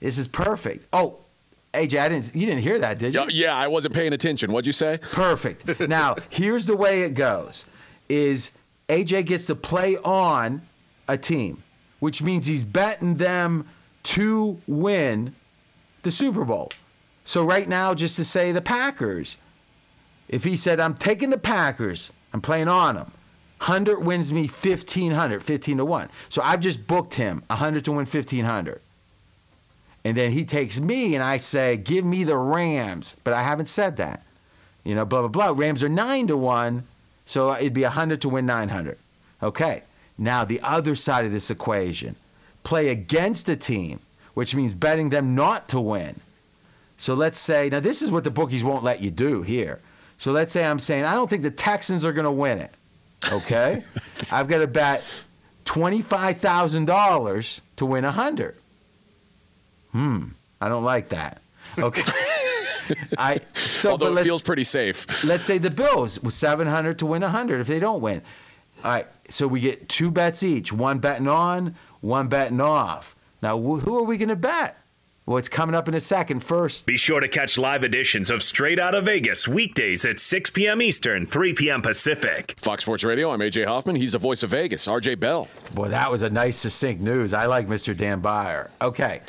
[0.00, 0.86] This is perfect.
[0.92, 1.16] Oh,
[1.72, 2.34] AJ, I didn't.
[2.34, 3.24] You didn't hear that, did you?
[3.30, 4.52] Yeah, I wasn't paying attention.
[4.52, 4.98] What'd you say?
[4.98, 5.80] Perfect.
[5.88, 7.64] now here's the way it goes:
[8.10, 8.52] is
[8.90, 10.60] AJ gets to play on
[11.08, 11.62] a team,
[12.00, 13.66] which means he's betting them
[14.02, 15.34] to win
[16.02, 16.70] the Super Bowl.
[17.28, 19.36] So right now, just to say the Packers,
[20.30, 23.10] if he said, I'm taking the Packers, I'm playing on them,
[23.58, 26.08] 100 wins me 1,500, 15 to 1.
[26.30, 28.80] So I've just booked him 100 to win 1,500.
[30.06, 33.14] And then he takes me and I say, give me the Rams.
[33.24, 34.22] But I haven't said that.
[34.82, 35.52] You know, blah, blah, blah.
[35.54, 36.82] Rams are 9 to 1.
[37.26, 38.96] So it'd be 100 to win 900.
[39.42, 39.82] Okay.
[40.16, 42.16] Now the other side of this equation
[42.64, 44.00] play against a team,
[44.32, 46.18] which means betting them not to win.
[46.98, 49.80] So let's say, now this is what the bookies won't let you do here.
[50.18, 52.72] So let's say I'm saying, I don't think the Texans are going to win it.
[53.32, 53.82] Okay?
[54.32, 55.02] I've got to bet
[55.64, 58.56] $25,000 to win 100.
[59.92, 60.24] Hmm.
[60.60, 61.40] I don't like that.
[61.78, 62.02] Okay.
[63.18, 65.24] I so although it feels pretty safe.
[65.24, 68.22] Let's say the Bills with 700 to win 100 if they don't win.
[68.82, 69.06] All right.
[69.30, 73.14] So we get two bets each, one betting on, one betting off.
[73.40, 74.76] Now who are we going to bet?
[75.28, 76.40] Well, it's coming up in a second.
[76.40, 80.48] First, be sure to catch live editions of Straight Out of Vegas weekdays at 6
[80.48, 80.80] p.m.
[80.80, 81.82] Eastern, 3 p.m.
[81.82, 82.54] Pacific.
[82.56, 83.30] Fox Sports Radio.
[83.30, 83.96] I'm AJ Hoffman.
[83.96, 84.86] He's the voice of Vegas.
[84.86, 85.46] RJ Bell.
[85.74, 87.34] Boy, that was a nice, succinct news.
[87.34, 87.94] I like Mr.
[87.94, 88.70] Dan Byer.
[88.80, 89.20] Okay.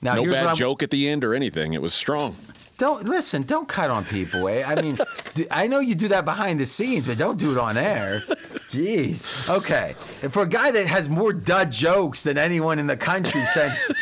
[0.00, 1.74] Now, no bad joke at the end or anything.
[1.74, 2.34] It was strong.
[2.80, 3.42] Don't listen.
[3.42, 4.48] Don't cut on people.
[4.48, 4.64] Eh?
[4.66, 4.96] I mean,
[5.50, 8.22] I know you do that behind the scenes, but don't do it on air.
[8.70, 9.50] Jeez.
[9.50, 9.94] Okay.
[10.22, 13.92] And for a guy that has more dud jokes than anyone in the country since,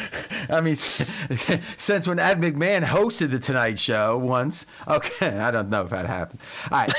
[0.50, 4.66] I mean, since when Ed McMahon hosted the Tonight Show once.
[4.86, 5.38] Okay.
[5.38, 6.40] I don't know if that happened.
[6.70, 6.92] All right.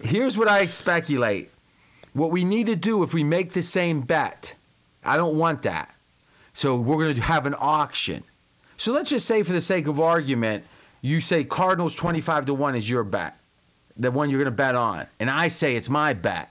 [0.04, 1.50] Here's what I speculate.
[2.12, 4.54] What we need to do if we make the same bet,
[5.04, 5.92] I don't want that.
[6.54, 8.22] So we're going to have an auction.
[8.82, 10.64] So let's just say, for the sake of argument,
[11.02, 13.36] you say Cardinals 25 to 1 is your bet,
[13.96, 15.06] the one you're going to bet on.
[15.20, 16.50] And I say it's my bet.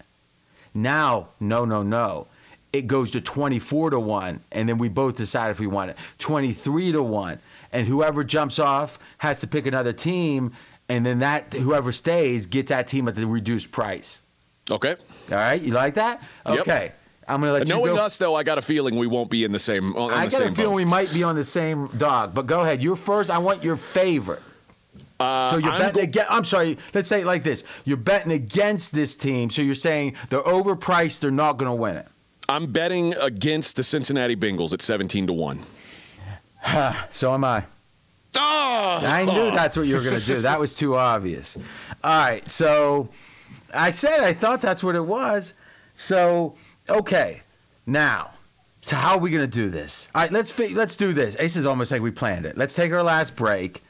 [0.73, 2.27] Now, no, no, no.
[2.71, 5.97] It goes to 24 to 1, and then we both decide if we want it.
[6.19, 7.37] 23 to 1.
[7.73, 10.53] And whoever jumps off has to pick another team,
[10.87, 14.21] and then that whoever stays gets that team at the reduced price.
[14.69, 14.95] Okay.
[15.29, 15.61] All right.
[15.61, 16.23] You like that?
[16.47, 16.83] Okay.
[16.83, 17.00] Yep.
[17.31, 18.05] I'm going to let uh, Knowing you go.
[18.05, 19.95] us, though, I got a feeling we won't be in the same.
[19.95, 20.75] On, I the got same a feeling boat.
[20.75, 22.33] we might be on the same dog.
[22.33, 22.81] But go ahead.
[22.81, 23.29] You're first.
[23.29, 24.41] I want your favorite.
[25.19, 26.31] Uh, so you're I'm betting go- against.
[26.31, 26.77] I'm sorry.
[26.93, 29.49] Let's say it like this: You're betting against this team.
[29.49, 31.19] So you're saying they're overpriced.
[31.19, 32.07] They're not going to win it.
[32.49, 35.59] I'm betting against the Cincinnati Bengals at 17 to one.
[37.09, 37.63] so am I.
[38.37, 38.99] Oh!
[39.03, 39.55] I knew ah.
[39.55, 40.41] that's what you were going to do.
[40.41, 41.57] That was too obvious.
[42.03, 42.49] All right.
[42.49, 43.09] So
[43.73, 45.53] I said I thought that's what it was.
[45.95, 46.55] So
[46.91, 47.41] okay,
[47.85, 48.31] now.
[48.83, 50.09] So how are we going to do this?
[50.13, 51.37] All right, let's fi- let's do this.
[51.39, 52.57] Ace is almost like we planned it.
[52.57, 53.83] Let's take our last break.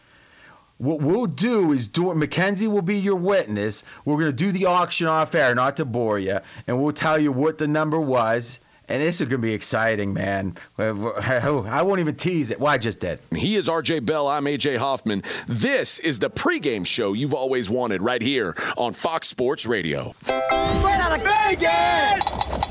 [0.78, 3.84] What we'll do is do Mackenzie will be your witness.
[4.04, 7.20] We're going to do the auction off air, not to bore you, and we'll tell
[7.20, 8.60] you what the number was.
[8.90, 10.56] And this is going to be exciting, man.
[10.78, 12.60] I won't even tease it.
[12.60, 13.22] Well, I just did.
[13.34, 14.28] He is RJ Bell.
[14.28, 15.22] I'm AJ Hoffman.
[15.48, 20.14] This is the pregame show you've always wanted right here on Fox Sports Radio.
[20.24, 22.71] Straight out of Vegas!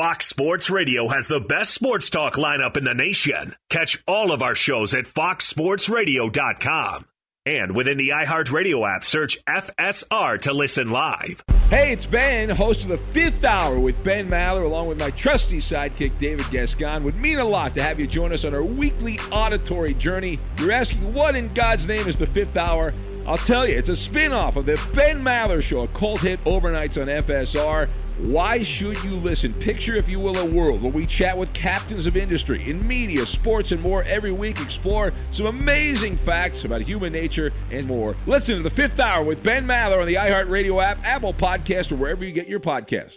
[0.00, 3.54] Fox Sports Radio has the best sports talk lineup in the nation.
[3.68, 7.04] Catch all of our shows at foxsportsradio.com.
[7.44, 11.44] And within the iHeartRadio app, search FSR to listen live.
[11.68, 15.58] Hey, it's Ben, host of the fifth hour with Ben Maller, along with my trusty
[15.58, 17.04] sidekick, David Gascon.
[17.04, 20.38] Would mean a lot to have you join us on our weekly auditory journey.
[20.58, 22.94] You're asking, what in God's name is the fifth hour?
[23.26, 26.42] I'll tell you, it's a spin off of the Ben Maller Show, a cult hit
[26.44, 27.90] overnights on FSR.
[28.24, 29.54] Why should you listen?
[29.54, 33.24] Picture, if you will, a world where we chat with captains of industry in media,
[33.24, 34.60] sports, and more every week.
[34.60, 38.14] Explore some amazing facts about human nature and more.
[38.26, 41.96] Listen to the fifth hour with Ben Maller on the iHeartRadio app, Apple Podcast, or
[41.96, 43.16] wherever you get your podcasts.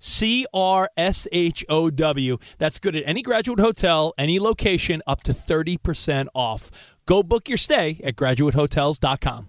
[0.00, 2.38] C R S H O W.
[2.58, 6.70] That's good at any graduate hotel, any location, up to 30% off.
[7.06, 9.48] Go book your stay at graduatehotels.com.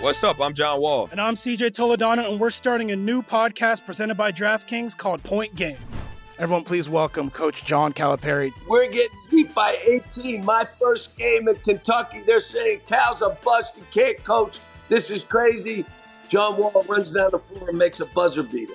[0.00, 0.40] What's up?
[0.40, 1.08] I'm John Wall.
[1.12, 5.54] And I'm CJ Toledano, and we're starting a new podcast presented by DraftKings called Point
[5.54, 5.76] Game.
[6.38, 8.52] Everyone, please welcome Coach John Calipari.
[8.66, 10.44] We're getting beat by 18.
[10.44, 12.22] My first game in Kentucky.
[12.26, 13.76] They're saying Cal's a bust.
[13.76, 14.58] He can't coach.
[14.88, 15.86] This is crazy.
[16.28, 18.74] John Wall runs down the floor and makes a buzzer beater.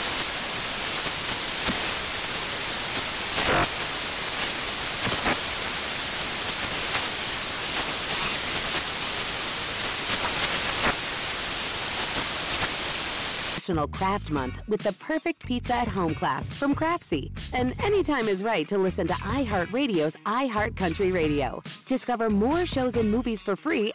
[13.71, 17.31] National Craft Month with the perfect pizza at home class from Craftsy.
[17.53, 21.63] And anytime is right to listen to iHeartRadio's iHeart Country Radio.
[21.87, 23.93] Discover more shows and movies for free.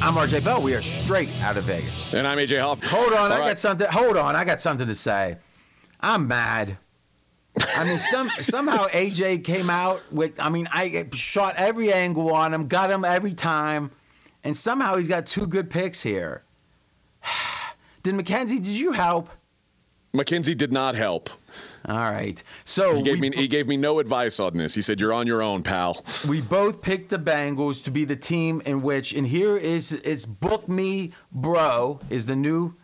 [0.00, 0.62] I'm RJ Bell.
[0.62, 2.02] We are straight out of Vegas.
[2.14, 2.88] And I'm AJ Hoffman.
[2.88, 3.48] Hold on, All I right.
[3.48, 3.86] got something.
[3.90, 5.36] Hold on, I got something to say.
[6.00, 6.76] I'm mad.
[7.76, 10.40] I mean, some somehow AJ came out with.
[10.40, 13.90] I mean, I shot every angle on him, got him every time,
[14.44, 16.42] and somehow he's got two good picks here.
[18.02, 18.60] Did Mackenzie?
[18.60, 19.28] Did you help?
[20.12, 21.28] Mackenzie did not help.
[21.86, 22.42] All right.
[22.64, 24.74] So he gave we, me he gave me no advice on this.
[24.74, 26.02] He said you're on your own, pal.
[26.28, 30.24] we both picked the Bengals to be the team in which, and here is it's
[30.24, 32.74] book me, bro, is the new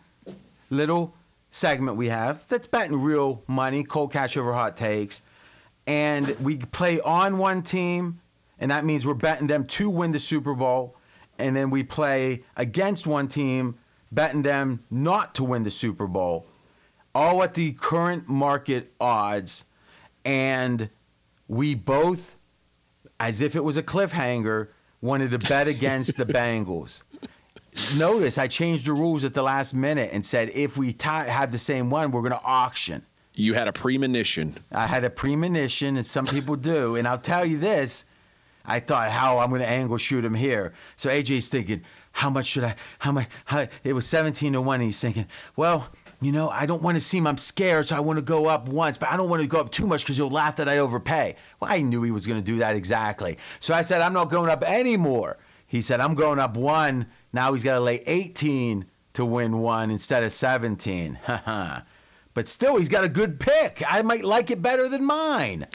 [0.69, 1.15] little
[1.55, 5.21] segment we have that's betting real money, cold cash over hot takes,
[5.87, 8.19] and we play on one team,
[8.59, 10.95] and that means we're betting them to win the Super Bowl,
[11.39, 13.75] and then we play against one team,
[14.11, 16.45] betting them not to win the Super Bowl,
[17.13, 19.63] all at the current market odds,
[20.25, 20.89] and
[21.47, 22.35] we both,
[23.17, 24.67] as if it was a cliffhanger,
[25.01, 27.03] wanted to bet against the Bengals.
[27.97, 31.51] Notice I changed the rules at the last minute and said if we tie, have
[31.51, 33.05] the same one, we're going to auction.
[33.33, 34.55] You had a premonition.
[34.71, 36.95] I had a premonition, and some people do.
[36.95, 38.05] And I'll tell you this:
[38.65, 40.73] I thought, how I'm going to angle shoot him here.
[40.95, 42.75] So AJ's thinking, how much should I?
[42.97, 43.27] How much?
[43.43, 44.75] How, it was 17 to one.
[44.75, 45.85] And he's thinking, well,
[46.21, 48.69] you know, I don't want to seem I'm scared, so I want to go up
[48.69, 50.77] once, but I don't want to go up too much because you'll laugh that I
[50.77, 51.35] overpay.
[51.59, 53.37] Well, I knew he was going to do that exactly.
[53.59, 55.37] So I said, I'm not going up anymore.
[55.67, 57.07] He said, I'm going up one.
[57.35, 61.19] Now he's got to lay 18 to win one instead of 17.
[62.33, 63.83] but still, he's got a good pick.
[63.85, 65.67] I might like it better than mine.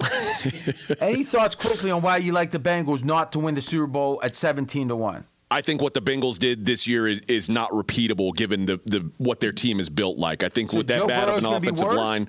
[1.00, 4.20] Any thoughts quickly on why you like the Bengals not to win the Super Bowl
[4.22, 5.26] at 17 to 1?
[5.52, 9.10] I think what the Bengals did this year is, is not repeatable given the, the
[9.18, 10.44] what their team is built like.
[10.44, 12.28] I think So with that Joe bad Burrow's of an offensive line,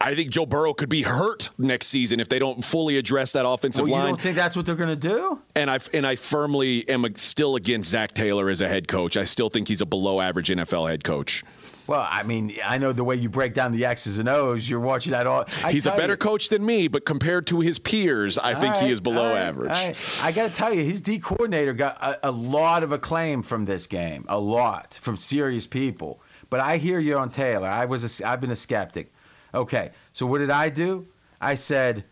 [0.00, 3.46] I- think Joe Burrow could be hurt next season if they don't fully address that
[3.48, 4.06] offensive Well, you line.
[4.12, 5.40] don't think that's what they're going to do?
[5.56, 9.16] And I and I firmly am still against Zac Taylor as a head coach.
[9.16, 11.42] I still think he's a below average NFL head coach.
[11.86, 14.68] Well, I mean, I know the way you break down the X's and O's.
[14.68, 15.44] You're watching that all.
[15.62, 18.76] I he's a better you- coach than me, but compared to his peers, I think
[18.76, 19.70] All he is below right, average.
[19.70, 20.18] right.
[20.22, 23.66] I got to tell you, his D coordinator got a, a lot of acclaim from
[23.66, 26.20] this game, a lot from serious people.
[26.48, 27.68] But I hear you on Taylor.
[27.68, 29.12] I was a, I've been a skeptic.
[29.52, 31.06] Okay, so what did I do?
[31.40, 32.04] I said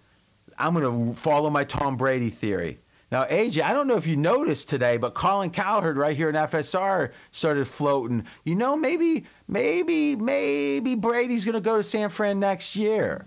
[0.58, 2.78] I'm going to follow my Tom Brady theory.
[3.12, 6.34] Now, AJ, I don't know if you noticed today, but Colin Cowherd right here in
[6.34, 8.24] FSR started floating.
[8.42, 13.26] You know, maybe, maybe, maybe Brady's going to go to San Fran next year.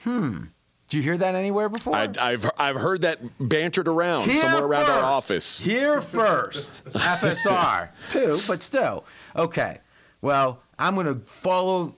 [0.00, 0.44] Hmm.
[0.90, 1.96] Did you hear that anywhere before?
[1.96, 5.58] I, I've I've heard that bantered around Here somewhere around our office.
[5.58, 6.84] Here first.
[6.92, 7.88] FSR.
[8.10, 9.06] too, but still.
[9.34, 9.78] Okay.
[10.20, 11.96] Well, I'm going to follow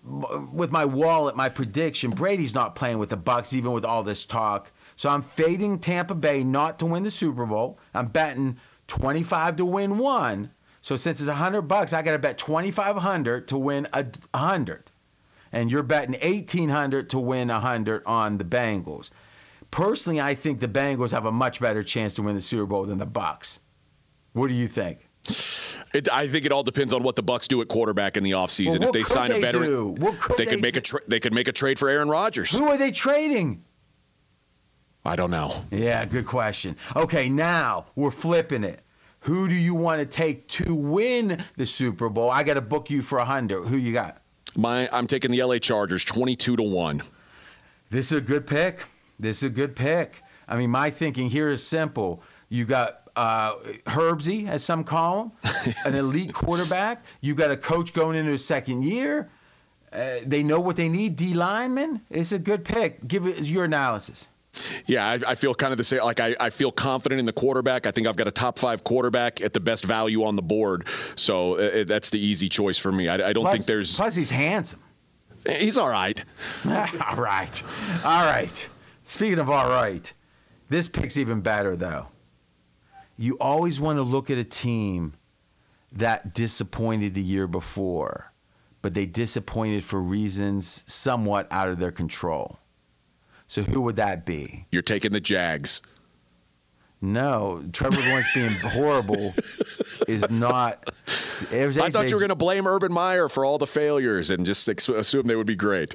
[0.53, 2.13] with my wallet my prediction.
[2.13, 4.71] Brady's not playing with the Bucks even with all this talk.
[4.97, 7.79] So I'm fading Tampa Bay not to win the Super Bowl.
[7.93, 10.51] I'm betting 25 to win one.
[10.83, 14.91] So since it's 100 bucks, I got to bet 2500 to win a 100.
[15.53, 19.11] And you're betting 1800 to win 100 on the Bengals.
[19.71, 22.85] Personally, I think the Bengals have a much better chance to win the Super Bowl
[22.85, 23.61] than the Bucks.
[24.33, 24.99] What do you think?
[25.95, 28.33] It, I think it all depends on what the Bucks do at quarterback in the
[28.33, 28.81] offseason.
[28.81, 31.21] Well, if they sign they a veteran, could they they could make a tra- they
[31.21, 32.51] could make a trade for Aaron Rodgers.
[32.51, 33.64] Who are they trading?
[35.05, 35.53] I don't know.
[35.71, 36.77] Yeah, good question.
[36.97, 38.81] Okay, now we're flipping it.
[39.21, 42.31] Who do you want to take to win the Super Bowl?
[42.31, 43.67] I got to book you for a hundred.
[43.67, 44.21] Who you got?
[44.57, 47.03] My I'm taking the LA Chargers 22 to 1.
[47.91, 48.85] This is a good pick.
[49.19, 50.23] This is a good pick.
[50.49, 52.23] I mean, my thinking here is simple.
[52.49, 53.55] You got uh,
[53.87, 57.05] Herbsy, as some call him, an elite quarterback.
[57.21, 59.31] You got a coach going into his second year.
[59.93, 61.17] Uh, they know what they need.
[61.17, 62.01] D lineman.
[62.11, 63.07] It's a good pick.
[63.07, 64.29] Give it your analysis.
[64.87, 66.01] Yeah, I, I feel kind of the same.
[66.03, 67.87] Like I, I feel confident in the quarterback.
[67.87, 70.89] I think I've got a top five quarterback at the best value on the board.
[71.17, 73.09] So uh, that's the easy choice for me.
[73.09, 73.97] I, I don't Plus- think there's.
[73.97, 74.81] Plus, he's handsome.
[75.47, 76.25] He's all right.
[76.67, 77.63] all right.
[78.05, 78.69] All right.
[79.05, 80.11] Speaking of all right,
[80.71, 82.07] this pick's even better, though.
[83.19, 85.15] You always want to look at a team
[85.93, 88.33] that disappointed the year before,
[88.83, 92.59] but they disappointed for reasons somewhat out of their control.
[93.49, 94.67] So who would that be?
[94.71, 95.83] You're taking the Jags.
[97.01, 99.35] No, Trevor Lawrence being horrible
[100.09, 100.91] is not.
[101.53, 104.69] I thought you were going to blame Urban Meyer for all the failures and just
[104.69, 105.95] assume they would be great.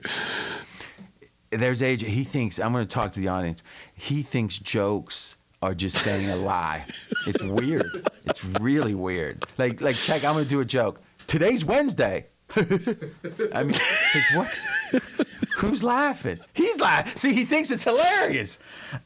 [1.50, 2.02] there's AJ.
[2.04, 3.64] He thinks I'm going to talk to the audience.
[3.96, 6.86] He thinks jokes are just saying a lie.
[7.26, 8.08] It's weird.
[8.26, 9.44] It's really weird.
[9.58, 10.24] Like like check.
[10.24, 11.02] I'm going to do a joke.
[11.28, 12.28] Today's Wednesday.
[12.56, 14.48] I mean, like, what?
[15.60, 16.40] Who's laughing?
[16.54, 17.18] He's laughing.
[17.18, 18.60] See, he thinks it's hilarious.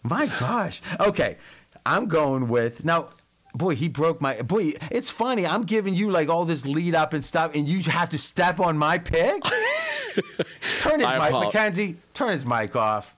[0.04, 0.82] My gosh.
[1.00, 1.38] Okay,
[1.86, 3.10] I'm going with now.
[3.56, 4.74] boy, he broke my boy.
[4.92, 5.48] It's funny.
[5.48, 8.60] I'm giving you like all this lead up and stuff, and you have to step
[8.60, 9.44] on my pick.
[10.80, 11.96] turn his I mic, Mackenzie.
[12.14, 13.16] Turn his mic off.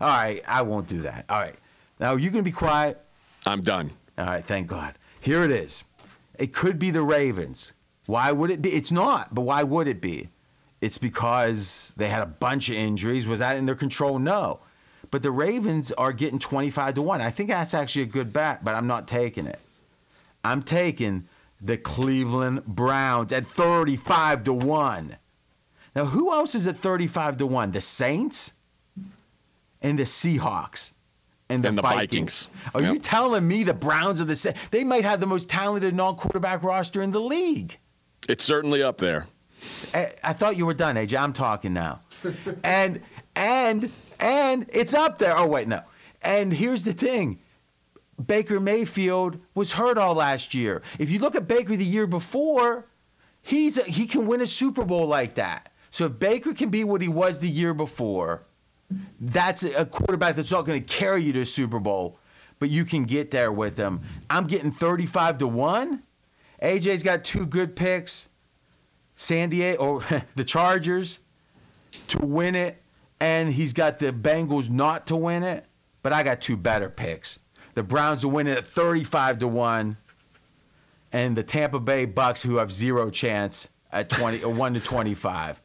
[0.00, 1.26] All right, I won't do that.
[1.28, 1.54] All right,
[2.00, 3.00] now you gonna be quiet.
[3.46, 3.90] I'm done.
[4.18, 4.94] All right, thank God.
[5.20, 5.84] Here it is.
[6.36, 7.74] It could be the Ravens.
[8.06, 8.72] Why would it be?
[8.72, 10.28] It's not, but why would it be?
[10.82, 13.28] It's because they had a bunch of injuries.
[13.28, 14.18] Was that in their control?
[14.18, 14.58] No.
[15.12, 17.20] But the Ravens are getting 25 to 1.
[17.20, 19.60] I think that's actually a good bet, but I'm not taking it.
[20.42, 21.28] I'm taking
[21.60, 25.16] the Cleveland Browns at 35 to 1.
[25.94, 27.70] Now, who else is at 35 to 1?
[27.70, 28.52] The Saints
[29.82, 30.92] and the Seahawks
[31.48, 32.46] and the, And the Vikings.
[32.46, 32.74] Vikings.
[32.74, 34.54] Are you telling me the Browns are the same?
[34.72, 37.78] They might have the most talented non-quarterback roster in the league.
[38.28, 39.26] It's certainly up there.
[39.94, 41.18] I, I thought you were done, AJ.
[41.20, 42.00] I'm talking now.
[42.64, 43.00] and
[43.34, 43.90] and
[44.20, 45.36] and it's up there.
[45.36, 45.82] Oh wait, no.
[46.22, 47.40] And here's the thing.
[48.24, 50.82] Baker Mayfield was hurt all last year.
[50.98, 52.86] If you look at Baker the year before,
[53.42, 55.72] he's a, he can win a Super Bowl like that.
[55.90, 58.44] So if Baker can be what he was the year before,
[59.20, 62.18] that's a quarterback that's not going to carry you to a Super Bowl,
[62.58, 64.00] but you can get there with him.
[64.30, 66.02] I'm getting 35 to 1.
[66.62, 68.28] AJ's got two good picks.
[69.22, 71.20] San Diego or the Chargers
[72.08, 72.82] to win it,
[73.20, 75.64] and he's got the Bengals not to win it.
[76.02, 77.38] But I got two better picks.
[77.74, 79.96] The Browns will win it at 35 to one,
[81.12, 85.60] and the Tampa Bay Bucks, who have zero chance, at 20 or one to 25.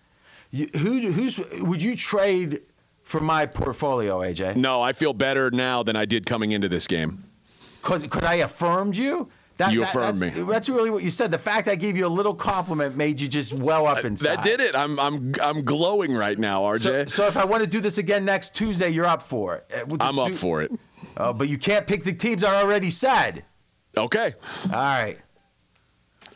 [0.51, 2.61] You, who who's would you trade
[3.03, 4.55] for my portfolio, AJ?
[4.55, 7.23] No, I feel better now than I did coming into this game.
[7.81, 9.29] Cause, could I affirmed you?
[9.57, 10.43] That, You that- affirmed that's, me.
[10.43, 11.31] That's really what you said.
[11.31, 14.37] The fact I gave you a little compliment made you just well up inside.
[14.37, 14.75] That did it.
[14.75, 16.79] I'm I'm I'm glowing right now, RJ.
[16.79, 19.71] So, so if I want to do this again next Tuesday, you're up for it.
[19.75, 20.71] Uh, we'll I'm up for it.
[21.17, 23.43] Oh, but you can't pick the teams I already said.
[23.95, 24.33] Okay.
[24.65, 25.17] All right.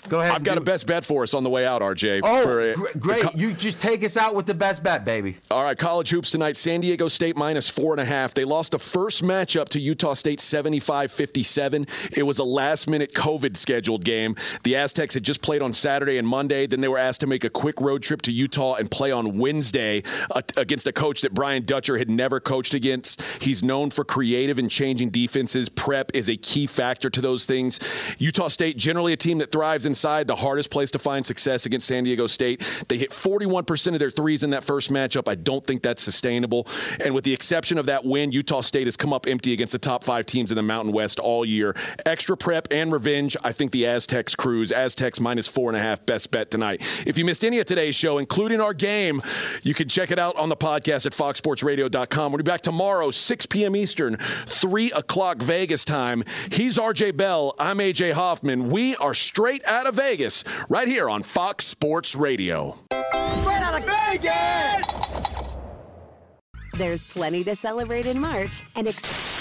[0.09, 0.33] Go ahead.
[0.33, 2.21] I've got a best bet for us on the way out, RJ.
[2.23, 3.35] Oh, for gr- great!
[3.35, 5.37] You just take us out with the best bet, baby.
[5.49, 6.57] All right, college hoops tonight.
[6.57, 8.33] San Diego State minus four and a half.
[8.33, 11.87] They lost the first matchup to Utah State 75 57.
[12.15, 14.35] It was a last minute COVID scheduled game.
[14.63, 16.65] The Aztecs had just played on Saturday and Monday.
[16.67, 19.37] Then they were asked to make a quick road trip to Utah and play on
[19.37, 23.21] Wednesday uh, against a coach that Brian Dutcher had never coached against.
[23.41, 25.69] He's known for creative and changing defenses.
[25.69, 27.79] Prep is a key factor to those things.
[28.17, 31.85] Utah State, generally a team that thrives inside, the hardest place to find success against
[31.85, 32.63] San Diego State.
[32.87, 35.27] They hit 41% of their threes in that first matchup.
[35.27, 36.65] I don't think that's sustainable.
[37.03, 39.79] And with the exception of that win, Utah State has come up empty against the
[39.79, 41.75] top five teams in the Mountain West all year.
[42.05, 43.35] Extra prep and revenge.
[43.43, 44.71] I think the Aztecs cruise.
[44.71, 46.05] Aztecs minus four and a half.
[46.05, 46.81] Best bet tonight.
[47.05, 49.21] If you missed any of today's show, including our game,
[49.61, 52.31] you can check it out on the podcast at foxsportsradio.com.
[52.31, 53.75] We'll be back tomorrow, 6 p.m.
[53.75, 56.23] Eastern, 3 o'clock Vegas time.
[56.49, 57.53] He's RJ Bell.
[57.59, 58.69] I'm AJ Hoffman.
[58.69, 62.77] We are straight out of Vegas, right here on Fox Sports Radio.
[62.91, 65.57] Straight out of Vegas!
[66.73, 69.40] There's plenty to celebrate in March and ex-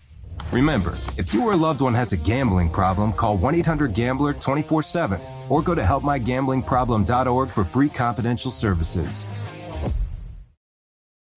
[0.51, 4.33] Remember, if you or a loved one has a gambling problem, call 1 800 Gambler
[4.33, 9.25] 24 7 or go to helpmygamblingproblem.org for free confidential services.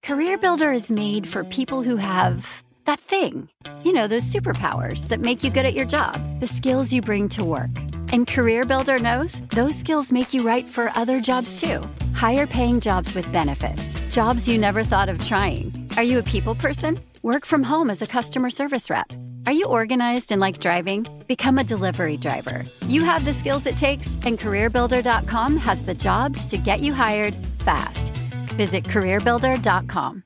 [0.05, 3.49] CareerBuilder is made for people who have that thing.
[3.83, 7.29] You know, those superpowers that make you good at your job, the skills you bring
[7.31, 7.71] to work.
[8.13, 11.89] And CareerBuilder knows those skills make you right for other jobs too.
[12.15, 15.89] Higher paying jobs with benefits, Jobs you never thought of trying.
[15.97, 17.01] Are you a people person?
[17.25, 19.11] Work from home as a customer service rep.
[19.47, 21.07] Are you organized and like driving?
[21.27, 22.65] Become a delivery driver.
[22.87, 27.35] You have the skills it takes, and CareerBuilder.com has the jobs to get you hired
[27.61, 28.13] fast.
[28.57, 30.23] Visit CareerBuilder.com.